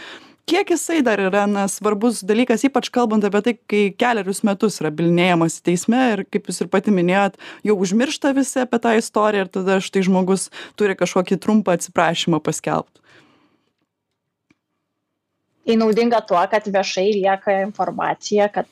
[0.48, 4.92] kiek jisai dar yra na svarbus dalykas ypač kalbant apie tai kai kelerius metus yra
[4.96, 7.36] bylinėjamasi teisme ir kaip jūs ir pati minėjot
[7.68, 10.48] jau užmiršta visi apie tą istoriją ir tada štai žmogus
[10.80, 13.04] turi kažkokį trumpą atsiprašymą paskelbt.
[15.68, 18.72] Tai naudinga tuo kad viešai lieka informacija kad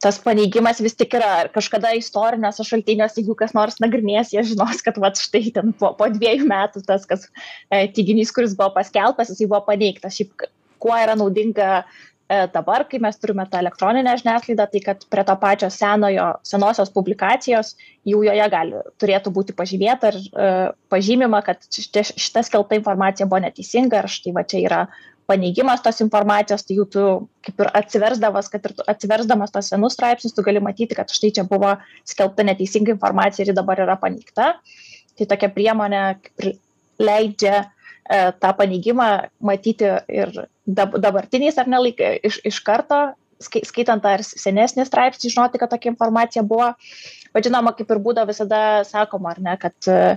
[0.00, 4.96] tas paneigimas vis tik yra kažkada istoriniuose šaltiniuose jeigu kas nors nagrinės jie žinos kad
[5.02, 7.26] vat štai ten po po dviejų metų tas kas
[7.68, 10.16] e, teiginys kuris buvo paskelbtas jisai buvo paneigtas.
[10.16, 11.84] Šiaip kuo yra naudinga
[12.28, 16.90] E, dabar, kai mes turime tą elektroninę žiniasklaidą, tai kad prie to pačio senojo, senosios
[16.92, 17.70] publikacijos
[18.10, 20.50] jau joje gali, turėtų būti pažymėta ir e,
[20.92, 24.82] pažymima, kad šita skelta informacija buvo neteisinga ir štai va čia yra
[25.28, 27.06] paneigimas tos informacijos, tai jau tu
[27.48, 31.48] kaip ir atsiversdamas, kad ir atsiversdamas tos senus straipsnius, tu gali matyti, kad štai čia
[31.48, 31.78] buvo
[32.12, 34.52] skelbta neteisinga informacija ir ji dabar yra paneigta.
[35.16, 36.04] Tai tokia priemonė
[37.00, 37.64] leidžia
[38.08, 39.08] tą paneigimą
[39.44, 40.34] matyti ir
[40.66, 43.00] dabartiniais ar ne laik, iš, iš karto,
[43.38, 46.72] skaitant ar senesnį straipsnį, žinoti, kad tokia informacija buvo.
[47.34, 50.16] Bet žinoma, kaip ir būdavo visada sakoma, ar ne, kad e,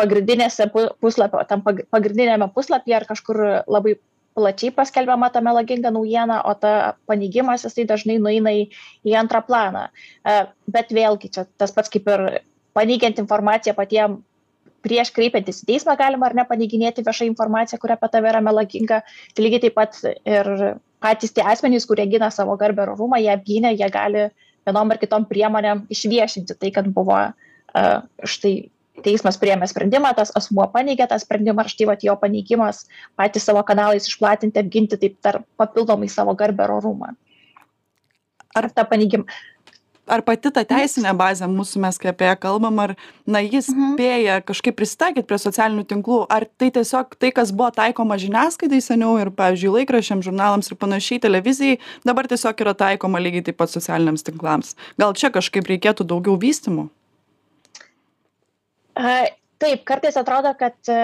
[0.00, 3.98] pagrindinėse puslapio, tam pagrindinėme puslapyje ar kažkur labai
[4.32, 8.64] plačiai paskelbiama ta melaginga naujiena, o ta paneigimas jisai dažnai nueina į,
[9.04, 9.88] į antrą planą.
[10.24, 10.38] E,
[10.72, 12.26] bet vėlgi, čia tas pats kaip ir
[12.76, 14.22] paneigiant informaciją patiem
[14.82, 19.02] prieš kreipiantis į teismą galima ar ne paneiginėti viešą informaciją, kuri apie tave yra melaginga.
[19.34, 20.50] Tai lygiai taip pat ir
[21.02, 24.28] patys tie asmenys, kurie gina savo garbę ir orumą, jie apgynė, jie gali
[24.66, 28.54] vienom ar kitom priemonėm išviešinti tai, kad buvo uh, štai
[29.02, 32.84] teismas priėmė sprendimą, tas asmuo paneigė tą sprendimą, štai va jo paneigimas
[33.18, 37.14] patys savo kanalais išplatinti, apginti taip dar papildomai savo garbę ir orumą.
[38.54, 39.24] Ar tą paneigimą?
[40.10, 43.92] Ar pati ta teisinė bazė mūsų, mes kai apie ją kalbam, ar na, jis mhm.
[43.94, 49.14] spėja kažkaip prisitaikyti prie socialinių tinklų, ar tai tiesiog tai, kas buvo taikoma žiniasklaidai seniau
[49.22, 54.26] ir, pavyzdžiui, laikrašiam, žurnalams ir panašiai televizijai, dabar tiesiog yra taikoma lygiai taip pat socialiniams
[54.26, 54.74] tinklams.
[54.98, 56.88] Gal čia kažkaip reikėtų daugiau vystimų?
[59.62, 61.00] Taip, kartais atrodo, kad e,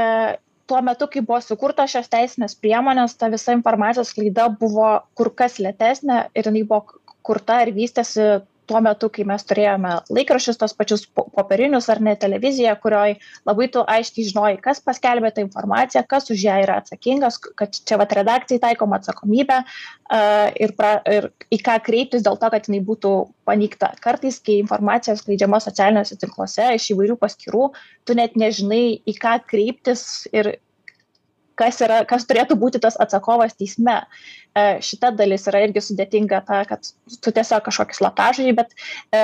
[0.66, 5.60] tuo metu, kai buvo sukurtos šios teisinės priemonės, ta visa informacijos klaida buvo kur kas
[5.62, 11.06] lėtesnė ir jinai buvo kurta ir vystėsi tuo metu, kai mes turėjome laikraščius, tos pačius
[11.16, 13.16] popierinius ar ne televiziją, kurioj
[13.48, 17.98] labai tu aiškiai žinojai, kas paskelbė tą informaciją, kas už ją yra atsakingas, kad čia
[18.00, 22.82] vat redakcijai taikoma atsakomybė uh, ir, pra, ir į ką kreiptis dėl to, kad jinai
[22.86, 23.14] būtų
[23.48, 23.94] paneigta.
[24.04, 27.70] Kartais, kai informacija skleidžiama socialiniuose tinkluose iš įvairių paskirų,
[28.04, 30.58] tu net nežinai, į ką kreiptis ir
[31.58, 34.00] kas, yra, kas turėtų būti tas atsakovas teisme.
[34.56, 36.86] E, šita dalis yra irgi sudėtinga, ta, kad
[37.22, 38.72] tu tiesiog kažkokį slaptažodį, bet
[39.14, 39.22] e,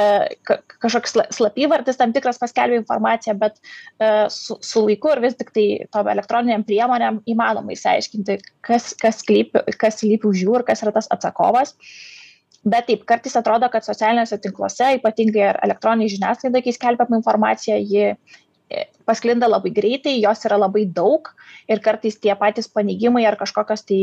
[0.85, 5.67] kažkoks slapyvardis tam tikras paskelbė informaciją, bet e, su, su laiku ir vis tik tai
[5.95, 10.95] tom elektroniniam priemonėm įmanoma įsiaiškinti, kas, kas, lypi, kas lypi už jų ir kas yra
[10.95, 11.75] tas atsakovas.
[12.65, 18.15] Bet taip, kartais atrodo, kad socialiniuose tinkluose, ypatingai elektroniniai žiniasklaidai, kai skelbiama informacija, ji
[19.09, 21.29] pasklinda labai greitai, jos yra labai daug
[21.69, 24.01] ir kartais tie patys paneigimai ar kažkokios tai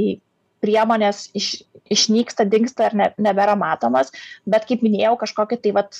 [0.61, 4.11] priemonės iš, išnyksta, dinksta ir ne, nebėra matomas,
[4.45, 5.97] bet kaip minėjau, kažkokie tai vat,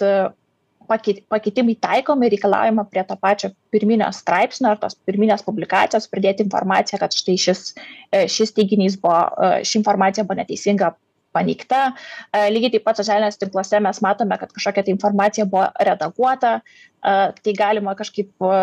[0.92, 7.16] pakeitimai taikomi reikalaujama prie to pačio pirminio straipsnio ar tos pirminės publikacijos pridėti informaciją, kad
[7.16, 7.62] štai šis,
[8.12, 9.24] šis teiginys buvo,
[9.66, 10.92] ši informacija buvo neteisinga
[11.36, 11.82] paneigta.
[12.32, 17.16] E, lygiai taip pat socialinės tinkluose mes matome, kad kažkokia tai informacija buvo redaguota, e,
[17.44, 18.62] tai galima kažkaip e,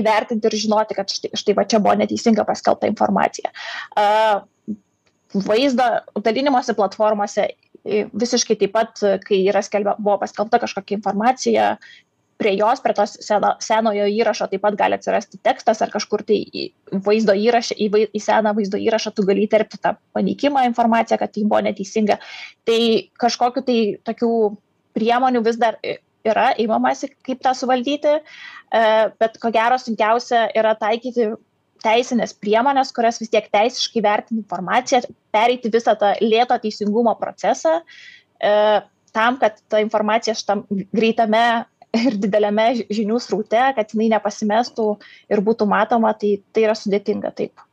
[0.00, 3.52] įvertinti ir žinoti, kad štai, štai va čia buvo neteisinga paskelbta informacija.
[5.46, 5.86] Vaizdo
[6.24, 7.46] dalinimosi platformose
[7.86, 11.68] visiškai taip pat, kai yra skelbia, buvo paskelbta kažkokia informacija,
[12.36, 16.38] prie jos, prie tos seno, senojo įrašo taip pat gali atsirasti tekstas ar kažkur tai
[17.06, 21.44] vaizdo įrašą, į, į seną vaizdo įrašą tu gali įterpti tą paneikimą informaciją, kad tai
[21.46, 22.18] buvo neteisinga.
[22.68, 22.80] Tai
[23.22, 24.32] kažkokiu tai tokių
[24.96, 25.80] priemonių vis dar
[26.26, 28.82] yra įmamasi, kaip tą suvaldyti, e,
[29.20, 31.30] bet ko gero sunkiausia yra taikyti
[31.84, 37.78] teisinės priemonės, kurios vis tiek teisiškai vertina informaciją, pereiti visą tą lėto teisingumo procesą,
[38.40, 38.52] e,
[39.16, 41.64] tam, kad ta informacija šitam greitame
[41.98, 44.90] ir dideliame žinių sraute, kad jinai nepasimestų
[45.32, 47.66] ir būtų matoma, tai tai yra sudėtinga taip.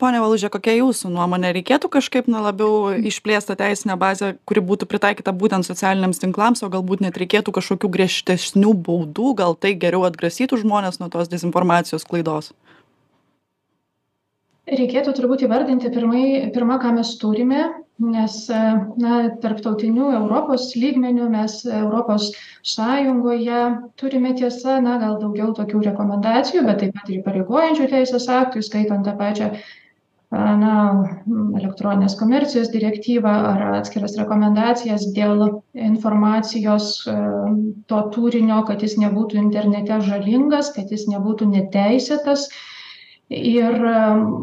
[0.00, 1.50] Pone Valužė, kokia jūsų nuomonė?
[1.52, 7.02] Reikėtų kažkaip na, labiau išplėstą teisinę bazę, kuri būtų pritaikyta būtent socialiniams tinklams, o galbūt
[7.04, 12.54] net reikėtų kažkokių griežtesnių baudų, gal tai geriau atgrasytų žmonės nuo tos dezinformacijos klaidos?
[14.70, 17.64] Reikėtų turbūt įvardinti pirmai, pirmą, ką mes turime,
[18.00, 18.36] nes
[19.02, 22.30] na, tarptautinių Europos lygmenių mes Europos
[22.62, 23.64] Sąjungoje
[24.00, 29.08] turime tiesa, na, gal daugiau tokių rekomendacijų, bet taip pat ir pareigojančių teisės aktų, skaitant
[29.08, 29.50] tą pačią
[30.30, 30.74] na,
[31.58, 36.92] elektroninės komercijos direktyvą ar atskiras rekomendacijas dėl informacijos
[37.90, 42.46] to turinio, kad jis nebūtų internete žalingas, kad jis nebūtų neteisėtas
[43.30, 43.84] ir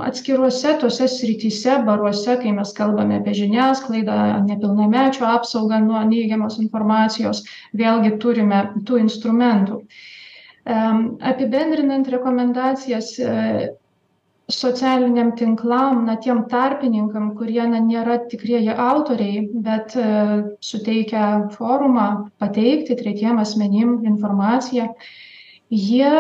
[0.08, 7.44] atskiruose tose srityse baruose kai mes kalbame apie žiniasklaidą nepilnamečių apsaugą nuo neigiamos informacijos
[7.76, 9.82] vėlgi turime tų instrumentų.
[10.68, 13.12] Apibendrinant rekomendacijas
[14.48, 20.06] socialiniam tinklam na tiem tarpininkam kurie na nėra tikrieji autoriai bet e,
[20.64, 24.88] suteikia forumą pateikti tretiem asmenim informaciją
[25.70, 26.14] jie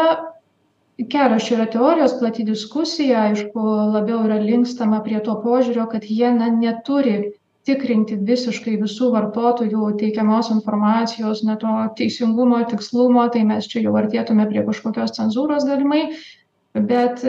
[1.05, 6.31] kelios čia yra teorijos plati diskusija aišku labiau yra linkstama prie to požiūrio kad jie
[6.33, 7.33] na neturi
[7.67, 14.47] tikrinti visiškai visų vartotojų teikiamos informacijos na to teisingumo tikslumo tai mes čia jau artėtume
[14.49, 16.07] prie kažkokios cenzūros galimai.
[16.73, 17.23] Bet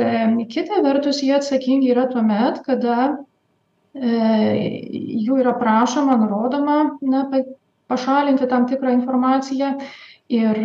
[0.52, 2.98] kita vertus jie atsakingi yra tuomet kada
[3.96, 4.10] e,
[5.24, 7.24] jų yra prašoma nurodoma na
[7.88, 9.78] pašalinti tam tikrą informaciją
[10.28, 10.58] ir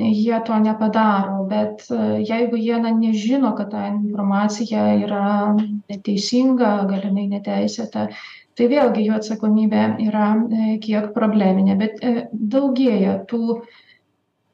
[0.00, 1.44] jie to nepadaro.
[1.48, 8.08] Bet e, jeigu jie na nežino kad ta informacija yra neteisinga galimai neteisėta
[8.60, 11.76] tai vėlgi jų atsakomybė yra e, kiek probleminė.
[11.80, 12.02] Bet
[12.32, 13.60] daugėja tų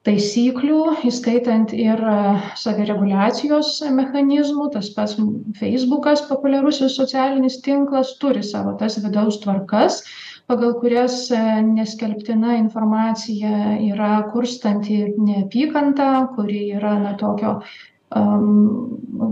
[0.06, 2.18] taisyklių įskaitant ir e,
[2.58, 4.68] savireguliacijos mechanizmų.
[4.76, 5.16] Tas pats
[5.58, 10.02] feisbukas populiarusis socialinis tinklas turi savo tas vidaus tvarkas
[10.46, 17.60] pagal kurias e, neskelbtina informacija yra kurstanti neapykantą kuri yra na tokio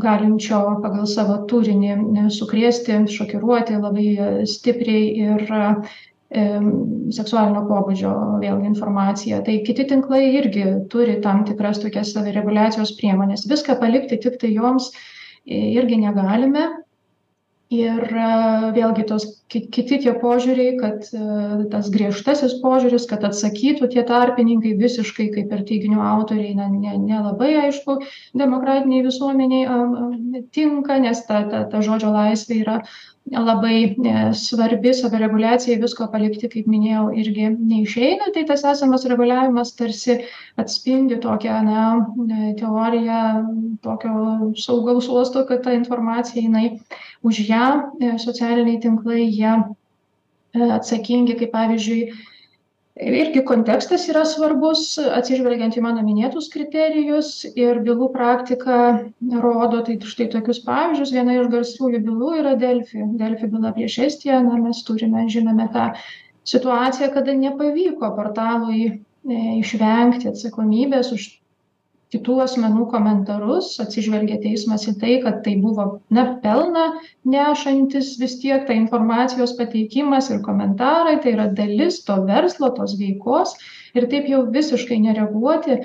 [0.03, 4.09] galinčio pagal savo turinį sukrėsti šokiruoti labai
[4.51, 5.45] stipriai ir
[7.15, 9.39] seksualinio pobūdžio vėlgi informacija.
[9.47, 13.47] Tai kiti tinklai irgi turi tam tikras tokias savireguliacijos priemonės.
[13.47, 14.91] Viską palikti tik tai joms
[15.47, 16.67] irgi negalime.
[17.75, 18.05] Ir
[18.77, 21.09] vėlgi tos kiti tie požiūriai, kad
[21.73, 27.57] tas griežtasis požiūris, kad atsakytų tie tarpininkai visiškai kaip ir teiginių autoriai, na, nelabai ne,
[27.57, 27.99] ne aišku,
[28.39, 32.79] demokratiniai visuomeniai tinka, nes ta, ta, ta žodžio laisvė yra
[33.33, 38.29] labai e, svarbi savireguliacijai visko palikti kaip minėjau irgi neišeina.
[38.35, 40.19] Tai tas esamas reguliavimas tarsi
[40.61, 41.85] atspindi tokią na
[42.29, 43.23] e, teoriją
[43.83, 46.79] tokio saugaus uosto kad ta informacija jinai
[47.23, 47.67] už ją
[48.01, 49.57] e, socialiniai tinklai jie
[50.55, 52.13] atsakingi kaip pavyzdžiui
[52.95, 58.77] irgi kontekstas yra svarbus atsižvelgiant į mano minėtus kriterijus ir bylų praktika
[59.43, 61.15] rodo tai štai tokius pavyzdžius.
[61.17, 63.03] Viena iš garsiųjų bylų yra delfi.
[63.19, 64.45] Delfi byla prieš estiją.
[64.47, 65.91] Na mes turime žinome tą
[66.47, 68.97] situaciją kada nepavyko portalui e,
[69.59, 71.27] išvengti atsakomybės už
[72.15, 76.87] kitų asmenų komentarus atsižvelgia teismas į tai kad tai buvo na pelną
[77.35, 83.57] nešantis vis tiek ta informacijos pateikimas ir komentarai tai yra dalis to verslo tos veikos
[83.95, 85.85] ir taip jau visiškai nereaguoti e,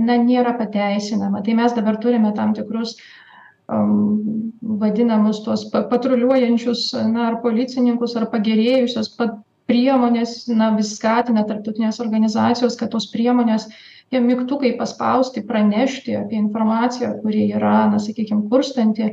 [0.00, 1.44] na nėra pateisinama.
[1.44, 2.96] Tai mes dabar turime tam tikrus
[4.82, 9.38] vadinamus tuos patruliuojančius na ar policininkus ar pagerėjusias pat
[9.70, 13.68] priemones na vis skatina tarptautinės organizacijos kad tos priemonės
[14.12, 19.08] tie mygtukai paspausti pranešti apie informaciją kuri yra na sakykim kurstanti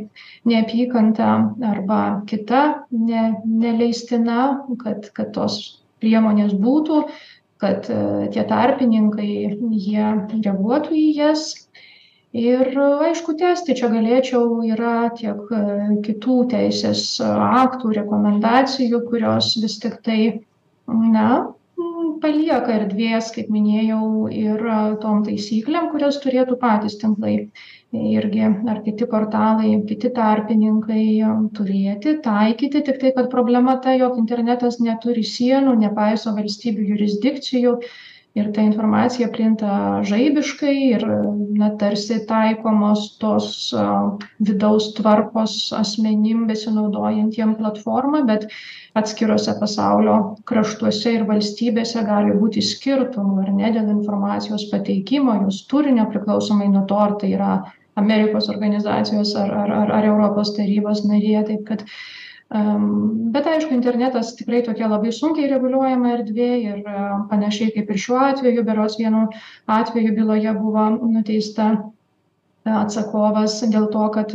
[0.46, 1.30] neapykantą
[1.64, 5.60] arba kita ne neleistina kad kad tos
[6.04, 7.04] priemonės būtų
[7.60, 9.32] kad e, tie tarpininkai
[9.72, 10.10] jie
[10.46, 11.48] reaguotų į jas.
[12.36, 15.64] Ir aišku tęsti čia galėčiau yra tiek e,
[16.06, 20.22] kitų teisės aktų rekomendacijų kurios vis tiktai
[20.88, 21.30] na
[22.24, 24.64] palieka erdvės kaip minėjau ir
[25.04, 27.36] tom taisyklėm kurias turėtų patys tinklai.
[27.96, 31.06] Irgi ar kiti portalai kiti tarpininkai
[31.58, 37.76] turėti taikyti tiktai kad problema ta jog internetas neturi sienų nepaiso valstybių jurisdikcijų
[38.40, 39.72] ir ta informacija plinta
[40.10, 41.06] žaibiškai ir
[41.62, 43.50] na tarsi taikomos tos
[44.50, 48.48] vidaus tvarkos asmenim besinaudojantiem platforma bet
[49.02, 50.20] atskiruose pasaulio
[50.52, 56.86] kraštuose ir valstybėse gali būti skirtumų ar ne dėl informacijos pateikimo jos turinio priklausomai nuo
[56.94, 57.52] to ar tai yra
[58.00, 61.44] amerikos organizacijos ar ar ar ar europos tarybos narė.
[61.50, 61.86] Taip kad
[62.50, 66.80] bet aišku internetas tikrai tokia labai sunkiai reguliuojama erdvė ir
[67.30, 69.28] panašiai kaip ir šiuo atveju berods vienu
[69.70, 71.70] atveju byloje buvo nuteista
[72.66, 74.34] atsakovas dėl to kad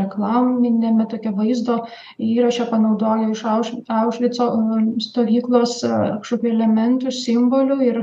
[0.00, 1.78] reklaminiame tokia vaizdo
[2.18, 4.48] įraše panaudojo iš auš aušvico
[5.06, 8.02] stovyklos kažkokių elementų simbolių ir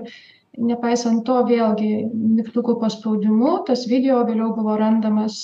[0.57, 1.91] nepaisant to vėlgi
[2.39, 5.37] mygtukų paspaudimu tas video vėliau buvo randamas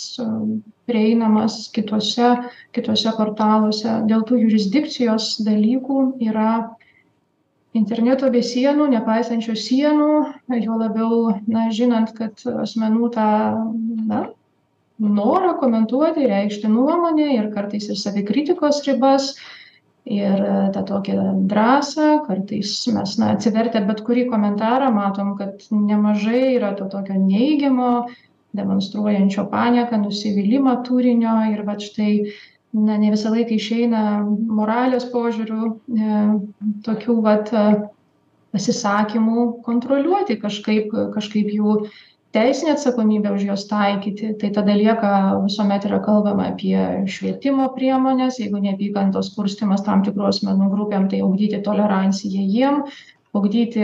[0.90, 2.34] prieinamas kituose
[2.76, 4.02] kituose portaluose.
[4.10, 6.52] Dėl tų jurisdikcijos dalykų yra
[7.78, 10.10] interneto be sienų nepaisančio sienų
[10.58, 13.30] juo labiau na žinant kad asmenų tą
[14.10, 14.26] na
[15.00, 19.32] norą komentuoti reikšti nuomonę ir kartais ir savikritikos ribas
[20.10, 26.56] ir e, tą tokią drąsą kartais mes na atsivertę bet kurį komentarą matom kad nemažai
[26.58, 28.10] yra to tokio neigiamo
[28.58, 32.14] demonstruojančio panieką, nusivylimą turinio ir va štai
[32.74, 34.04] na, ne visą laiką išeina
[34.60, 36.20] moralės požiūrių e,
[36.86, 37.54] tokių vat
[38.54, 41.76] pasisakymų kontroliuoti kažkaip, kažkaip jų
[42.34, 44.34] teisinę atsakomybę už juos taikyti.
[44.42, 45.12] Tai tada lieka
[45.46, 51.62] visuomet yra kalbama apie švietimo priemonės, jeigu neapykantos kurstimas tam tikrų asmenų grupėm, tai augdyti
[51.66, 52.84] toleranciją jiem,
[53.38, 53.84] ugdyti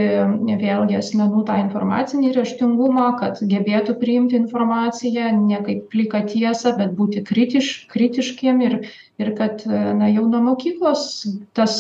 [0.61, 7.21] vėlgi asmenų tą informacinį raštingumą, kad gebėtų priimti informaciją ne kaip pliką tiesą, bet būti
[7.27, 8.77] kritiš, kritiškiem ir,
[9.21, 11.05] ir kad na, jau nuo mokyklos
[11.57, 11.77] tas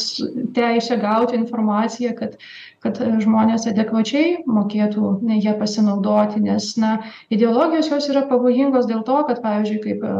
[0.57, 2.37] teisė gauti informaciją, kad
[2.85, 5.11] kad e, žmonės adekvačiai mokėtų
[5.41, 6.91] ja pasinaudoti nes na
[7.33, 10.13] ideologijos jos yra pavojingos dėl to kad pavyzdžiui kaip e,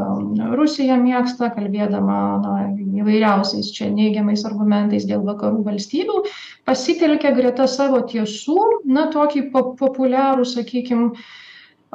[0.57, 2.57] rusija mėgsta kalbėdama na
[3.03, 6.21] įvairiausiais čia neigiamais argumentais dėl vakarų valstybių
[6.67, 8.59] pasitelkia greta savo tiesų
[8.97, 11.11] na tokį po populiarų sakykim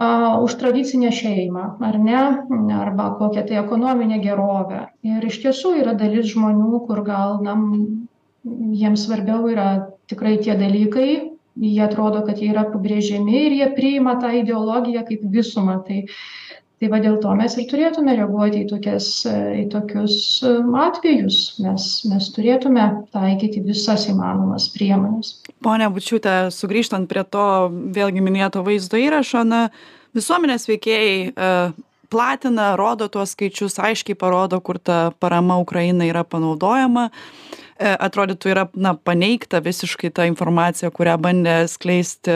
[0.00, 2.20] a, už tradicinę šeimą, ar ne,
[2.76, 4.86] arba kokią tai ekonominę gerovę.
[5.04, 7.56] Ir iš tiesų yra dalis žmonių, kur gal, na,
[8.44, 9.66] jiems svarbiau yra
[10.10, 11.10] tikrai tie dalykai
[11.60, 15.80] jie atrodo kad jie yra pabrėžiami ir jie priima tą ideologiją kaip visumą.
[15.86, 16.04] Tai
[16.80, 20.14] tai va dėl to mes ir turėtume reaguoti į tokias į tokius
[20.86, 21.40] atvejus.
[21.60, 28.98] Mes mes turėtume taikyti visas įmanomas priemones ponia bučiūte sugrįžtant prie to vėlgi minėto vaizdo
[29.00, 29.68] įrašo na
[30.16, 31.50] visuomenės veikėjai e,
[32.10, 37.10] platina rodo tuos skaičius aiškiai parodo kur ta parama ukrainai yra panaudojama.
[37.10, 42.34] E, atrodytų yra na paneigta visiškai ta informacija kurią bandė skleisti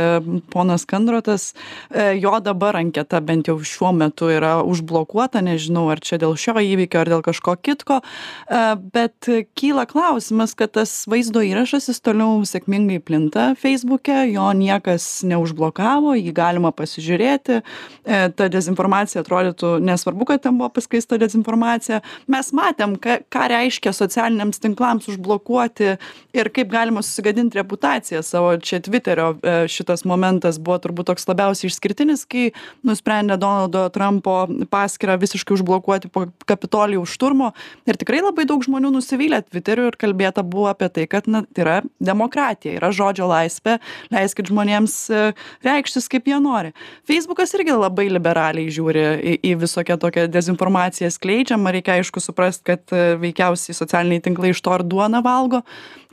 [0.53, 1.53] ponas kandrotas.
[1.91, 6.57] E, jo dabar anketa bent jau šiuo metu yra užblokuota nežinau ar čia dėl šio
[6.57, 8.01] įvykio ar dėl kažko kitko.
[8.01, 8.63] E,
[8.95, 9.29] bet
[9.59, 16.33] kyla klausimas kad tas vaizdo įrašas jis toliau sėkmingai plinta feisbuke jo niekas neužblokavo jį
[16.35, 17.61] galima pasižiūrėti.
[18.05, 22.01] Ta dezinformacija atrodytų nesvarbu kad ten buvo paskleista dezinformacija
[22.33, 25.97] mes matėm ką ką reiškia socialiniams tinklams užblokuoti blokuoti
[26.35, 28.55] ir kaip galima susigadint reputaciją savo.
[28.59, 32.51] Čia tviterio e, šitas momentas buvo turbūt toks labiausiai išskirtinis kai
[32.87, 37.53] nusprendė donaldo trampo paskyrą visiškai užblokuoti po kapitolijaus šturmo.
[37.89, 41.65] Ir tikrai labai daug žmonių nusivylė tviteriu ir kalbėta buvo apie tai kad na tai
[41.65, 43.79] yra demokratija yra žodžio laisvė
[44.15, 45.25] leiskit žmonėms e,
[45.67, 46.75] reikštis kaip jie nori.
[47.09, 51.73] Feisbukas irgi labai liberaliai žiūri į į visokią tokią dezinformaciją skleidžiamą.
[51.75, 55.63] Reikia aišku suprast kad e, veikiausiai socialiniai tinklai iš to ir duoną valgo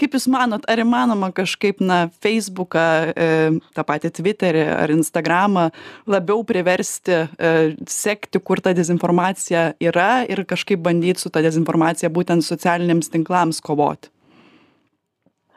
[0.02, 3.28] kaip jūs manot ar įmanoma kažkaip na feisbuką e,
[3.76, 5.68] tą patį tviterį ar instagramą
[6.10, 7.54] labiau priversti e,
[7.90, 14.10] sekti kur ta dezinformacija yra ir kažkaip bandyt su ta dezinformacija būtent socialiniams tinklams kovoti?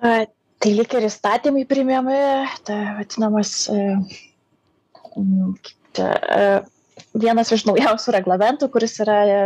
[0.05, 0.27] A,
[0.61, 2.21] tai lyg ir įstatymai priimami
[2.69, 3.81] tai vadinamas e,
[5.95, 6.49] čia, e,
[7.15, 9.41] vienas iš naujausių reglamentų kuris yra e,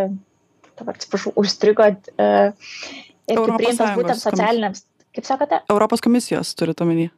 [0.79, 2.29] dabar atsiprašau, užstrigo e,
[3.29, 4.85] ir kaip priimtas būtent socialiniams,
[5.17, 5.63] kaip sakote?
[5.71, 7.09] Europos komisijos turite omeny.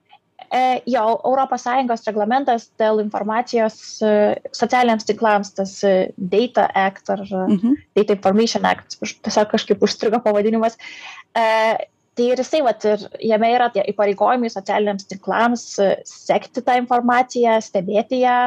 [0.51, 7.77] E, jo, ES reglamentas dėl informacijos e, socialiniams tinklams, tas e, Data Act ar mhm.
[7.95, 10.75] Data Information Act, tiesiog kažkaip užstrigo pavadinimas.
[11.39, 11.47] E,
[12.19, 15.67] tai ir jisai, vat, ir jame yra tie įpareigojimai socialiniams tinklams
[16.11, 18.39] sekti tą informaciją, stebėti ją,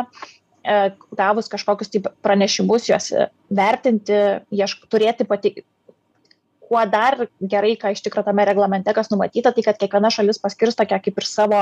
[1.15, 3.09] gavus kažkokius tai pranešimus, juos
[3.51, 4.19] vertinti,
[4.55, 5.55] iešk, turėti pati,
[6.73, 10.77] kuo dar gerai ką iš tikro tame reglamente kas numatyta tai kad kiekviena šalis paskirs
[10.79, 11.59] tokią kaip ir savo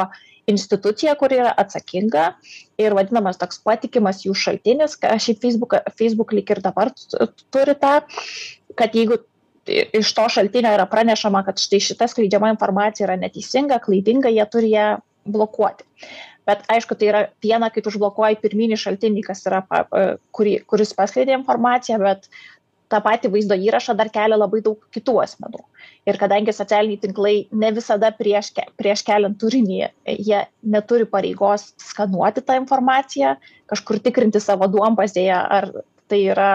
[0.51, 2.29] instituciją kuri yra atsakinga
[2.79, 6.93] ir vadinamas toks patikimas jų šaltinis ką šiaip feisbuk feisbuk lyg ir dabar
[7.51, 7.97] turi tą
[8.79, 9.19] kad jeigu
[9.99, 14.71] iš to šaltinio yra pranešama kad štai šita skleidžiama informacija yra neteisinga klaidinga jie turi
[14.73, 14.87] ją
[15.27, 15.85] blokuoti.
[16.47, 19.61] Bet aišku tai yra viena kai tu užblokuoji pirminį šaltinį kas yra
[20.33, 22.25] kurį kuris paskleidė informaciją bet
[22.91, 25.63] tą patį vaizdo įrašą dar kelia labai daug kitų asmenų.
[26.09, 29.81] Ir kadangi socialiniai tinklai ne visada prieš, prieš keliant turinį,
[30.19, 30.43] jie
[30.75, 33.35] neturi pareigos skanuoti tą informaciją,
[33.71, 35.69] kažkur tikrinti savo duombazėje, ar
[36.11, 36.53] tai yra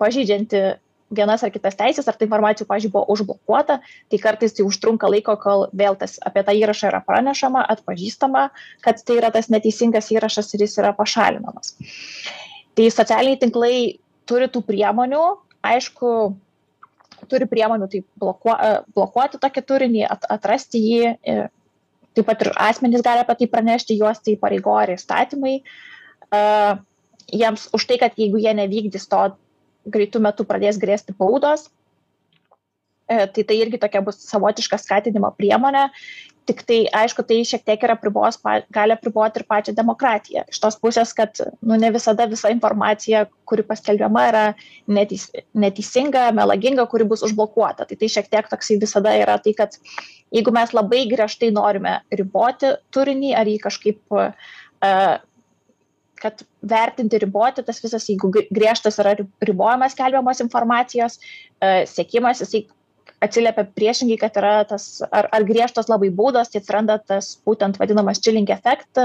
[0.00, 0.62] pažydžianti
[1.10, 5.34] vienas ar kitas teisės, ar ta informacija, pažiūrėjau, buvo užblokuota, tai kartais tai užtrunka laiko,
[5.42, 8.46] kol vėl tas apie tą įrašą yra pranešama, atpažįstama,
[8.84, 11.74] kad tai yra tas neteisingas įrašas ir jis yra pašalinamas.
[12.78, 13.74] Tai socialiniai tinklai
[14.30, 15.24] turi tų priemonių,
[15.66, 16.10] aišku
[17.30, 21.48] turi priemonių tai blokuo, e, blokuoti tokį turinį, at, atrasti jį, e,
[22.16, 25.60] taip pat ir asmenys gali apie tai pranešti, juos tai pareigoja įstatymai.
[26.30, 26.78] Uh,
[27.26, 29.22] jiems už tai, kad jeigu jie nevykdys to
[29.90, 31.68] greitų metų pradės grėsti baudos.
[33.10, 35.88] Tai tai irgi tokia bus savotiška skatinimo priemonė.
[36.48, 38.38] Tiktai aišku tai šiek tiek ir apribos
[38.74, 40.44] gali apriboti ir pačią demokratiją.
[40.50, 44.44] Iš tos pusės kad nu ne visada visa informacija kuri paskelbiama yra
[44.88, 47.86] neteis neteisinga melaginga kuri bus užblokuota.
[47.86, 49.76] Tai tai šiek tiek toksai visada yra tai kad
[50.30, 54.20] jeigu mes labai griežtai norime riboti turinį ar jį kažkaip
[54.80, 54.94] a
[56.20, 61.18] kad vertinti riboti tas visas jeigu griežtas yra ribojimas skelbiamos informacijos
[61.88, 62.66] sekimas jisai
[63.20, 68.20] atsiliepia priešingai kad yra tas ar ar griežtos labai baudos tai atsiranda tas būtent vadinamas
[68.24, 69.02] chilling effect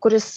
[0.00, 0.28] kuris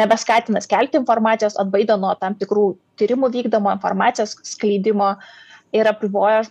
[0.00, 2.70] nebeskatina skelbti informacijos atbaido nuo tam tikrų
[3.00, 5.14] tyrimų vykdomo informacijos skleidimo
[5.72, 6.42] ir apriboja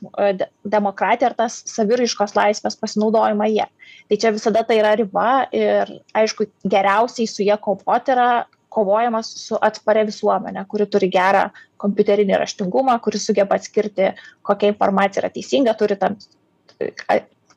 [0.64, 3.66] demokratiją ir tas saviraiškos laisvės pasinaudojimą ja
[4.10, 8.30] tai čia visada tai yra riba ir aišku geriausiai su ja kovoti yra
[8.78, 11.47] kovojama su atsparia visuomene kuri turi gerą
[11.82, 14.11] kompiuterinį raštingumą kuri sugeba atskirti
[14.49, 16.17] kokia informacija yra teisinga turi tam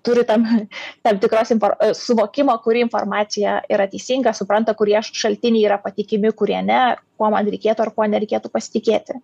[0.03, 0.47] turi tam
[1.05, 6.81] tam tikros infor suvokimo kuri informacija yra teisinga supranta kurie šaltiniai yra patikimi kurie ne
[7.21, 9.21] kuo man reikėtų ar kuo nereikėtų pasitikėti.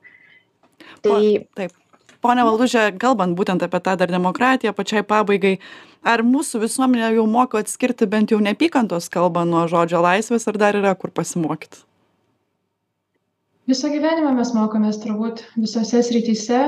[1.03, 1.21] Tai
[1.57, 1.73] taip
[2.27, 5.57] pone valuže kalbant būtent apie tą dar demokratiją pačiai pabaigai
[6.03, 10.79] ar mūsų visuomenė jau moka atskirti bent jau neapykantos kalbą nuo žodžio laisvės ar dar
[10.79, 11.83] yra kur pasimokyt?
[13.67, 16.61] Visą gyvenimą mes mokomės turbūt visose srityse.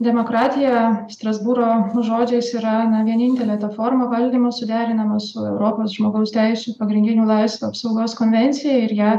[0.00, 1.68] Demokratija strasbūro
[2.04, 8.16] žodžiais yra na vienintelė ta forma valdymo suderinama su europos žmogaus teisių pagrindinių laisvių apsaugos
[8.16, 9.14] konvencija ir ją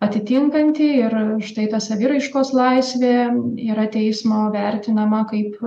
[0.00, 3.14] atitinkanti ir štai ta saviraiškos laisvė
[3.68, 5.58] yra teismo vertinama kaip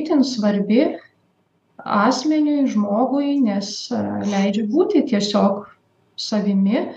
[0.00, 0.82] itin svarbi
[1.78, 3.72] asmeniui žmogui nes
[4.28, 5.66] leidžia būti tiesiog
[6.18, 6.88] savimi.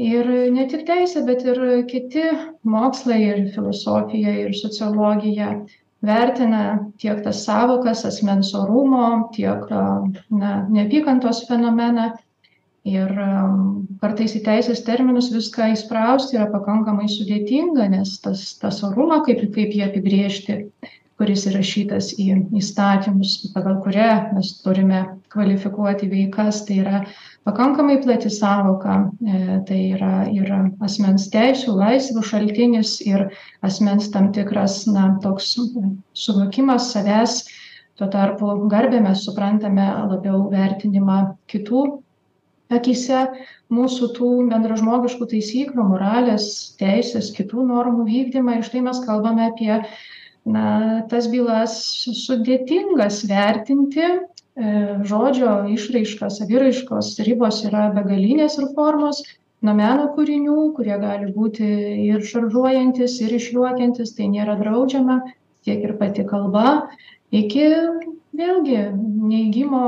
[0.00, 2.24] Ir ne tik teisė bet ir kiti
[2.66, 5.52] mokslai ir filosofija ir sociologija
[6.04, 6.62] vertina
[6.98, 12.10] tiek tas sąvokas asmens orumo tiek na neapykantos fenomeną
[12.88, 13.12] ir
[14.02, 19.72] kartais į teisės terminus viską įsprausti yra pakankamai sudėtinga nes tas tas orumą kaip kaip
[19.72, 20.58] jį apibrėžti
[21.18, 22.26] kuris įrašytas į
[22.58, 25.04] įstatymus pagal kurią mes turime
[25.34, 27.00] kvalifikuoti veikas tai yra
[27.46, 28.96] pakankamai plati sąvoka.
[29.68, 30.50] Tai yra ir
[30.84, 33.28] asmens teisių laisvių šaltinis ir
[33.66, 35.54] asmens tam tikras na toks
[36.24, 37.44] suvokimas savęs.
[37.94, 41.18] Tuo tarpu garbę mes suprantame labiau vertinimą
[41.50, 41.84] kitų
[42.72, 43.26] akyse
[43.74, 46.46] mūsų tų bendražmogiškų taisyklių moralės
[46.80, 48.58] teisės kitų normų vykdymą.
[48.58, 49.82] Ir štai mes kalbame apie
[50.44, 50.66] na
[51.10, 51.76] tas bylas
[52.24, 54.08] sudėtingas vertinti
[55.08, 59.22] žodžio išraiška saviraiškos ribos yra begalinės ir formos
[59.64, 61.66] nuo meno kūrinių kurie gali būti
[62.06, 65.22] ir šaržuojantys ir išjuokiantys tai nėra draudžiama
[65.64, 66.90] tiek ir pati kalba.
[67.34, 67.64] Iki
[68.36, 69.86] vėlgi neigimo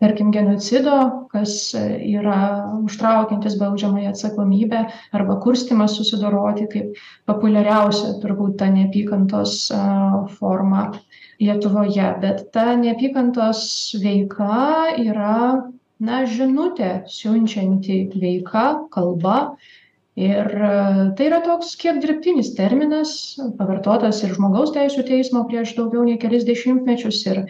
[0.00, 0.96] tarkim genocido
[1.32, 2.40] kas yra
[2.84, 9.56] užtraukiantis baudžiamąją atsakomybę arba kurstymas susidoroti kaip populiariausia turbūt ta neapykantos
[10.38, 10.90] forma
[11.40, 12.10] lietuvoje.
[12.20, 13.64] Bet ta neapykantos
[14.02, 15.64] veika yra
[16.00, 19.56] na žinutę siunčianti veika kalba
[20.16, 20.48] ir
[21.16, 23.10] tai yra toks kiek dirbtinis terminas
[23.58, 27.42] pavartotas ir žmogaus teisių teismo prieš daugiau nei kelis dešimtmečius ir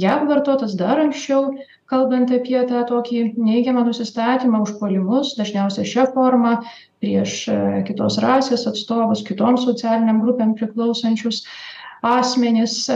[0.00, 1.52] jav vartotas dar anksčiau
[1.92, 6.56] kalbant apie tą tokį neigiamą nusistatymą užpuolimus dažniausia šia forma
[7.04, 7.44] prieš
[7.90, 11.44] kitos rasės atstovus kitom socialinėm grupėm priklausančius
[12.04, 12.86] asmenis.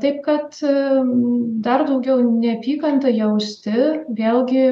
[0.00, 0.56] Taip kad
[1.64, 3.76] dar daugiau neapykantą jausti
[4.08, 4.66] vėlgi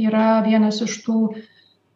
[0.00, 1.18] yra vienas iš tų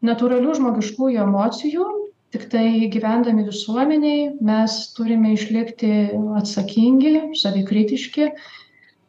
[0.07, 1.87] natūralių žmogiškųjų emocijų
[2.35, 5.93] tiktai gyvendami visuomenėj mes turime išlikti
[6.41, 8.31] atsakingi savikritiški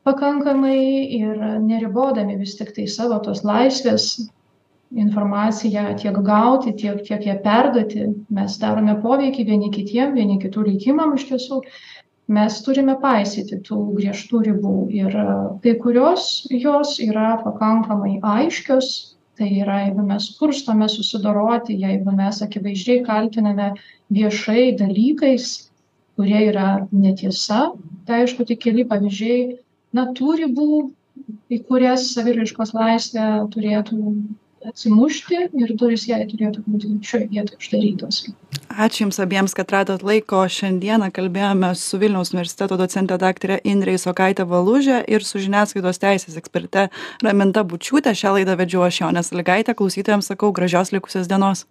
[0.08, 0.80] pakankamai
[1.20, 4.08] ir neribodami vis tiktai savo tos laisvės
[4.96, 8.08] informaciją tiek gauti tiek tiek ją perduoti.
[8.32, 11.62] Mes darome poveikį vieni kitiem vieni kitų likimam iš tiesų.
[12.38, 15.14] Mes turime paisyti tų griežtų ribų ir
[15.64, 23.04] kai kurios jos yra pakankamai aiškios tai yra jeigu mes kurstome susidoroti jeigu mes akivaizdžiai
[23.10, 23.68] kaltiname
[24.18, 25.48] viešai dalykais
[26.18, 27.60] kurie yra netiesa
[28.06, 29.42] tai aišku tik keli pavyzdžiai
[30.00, 30.70] na tų ribų
[31.54, 34.02] į kurias saviraiškos laisvė turėtų
[34.72, 38.24] atsimušti ir durys jai turėtų būti šioj vietoj uždarytos
[38.78, 41.10] ačiū jums abiems kad radot laiko šiandieną.
[41.16, 46.88] Kalbėjomės su vilniaus universiteto docente daktare indre isokaite valuže ir su žiniasklaidos teisės eksperte
[47.26, 51.66] raminta bučiūte šią laidą vedžiau aš jonė salygaitė klausytojams sakau gražios likusios dienos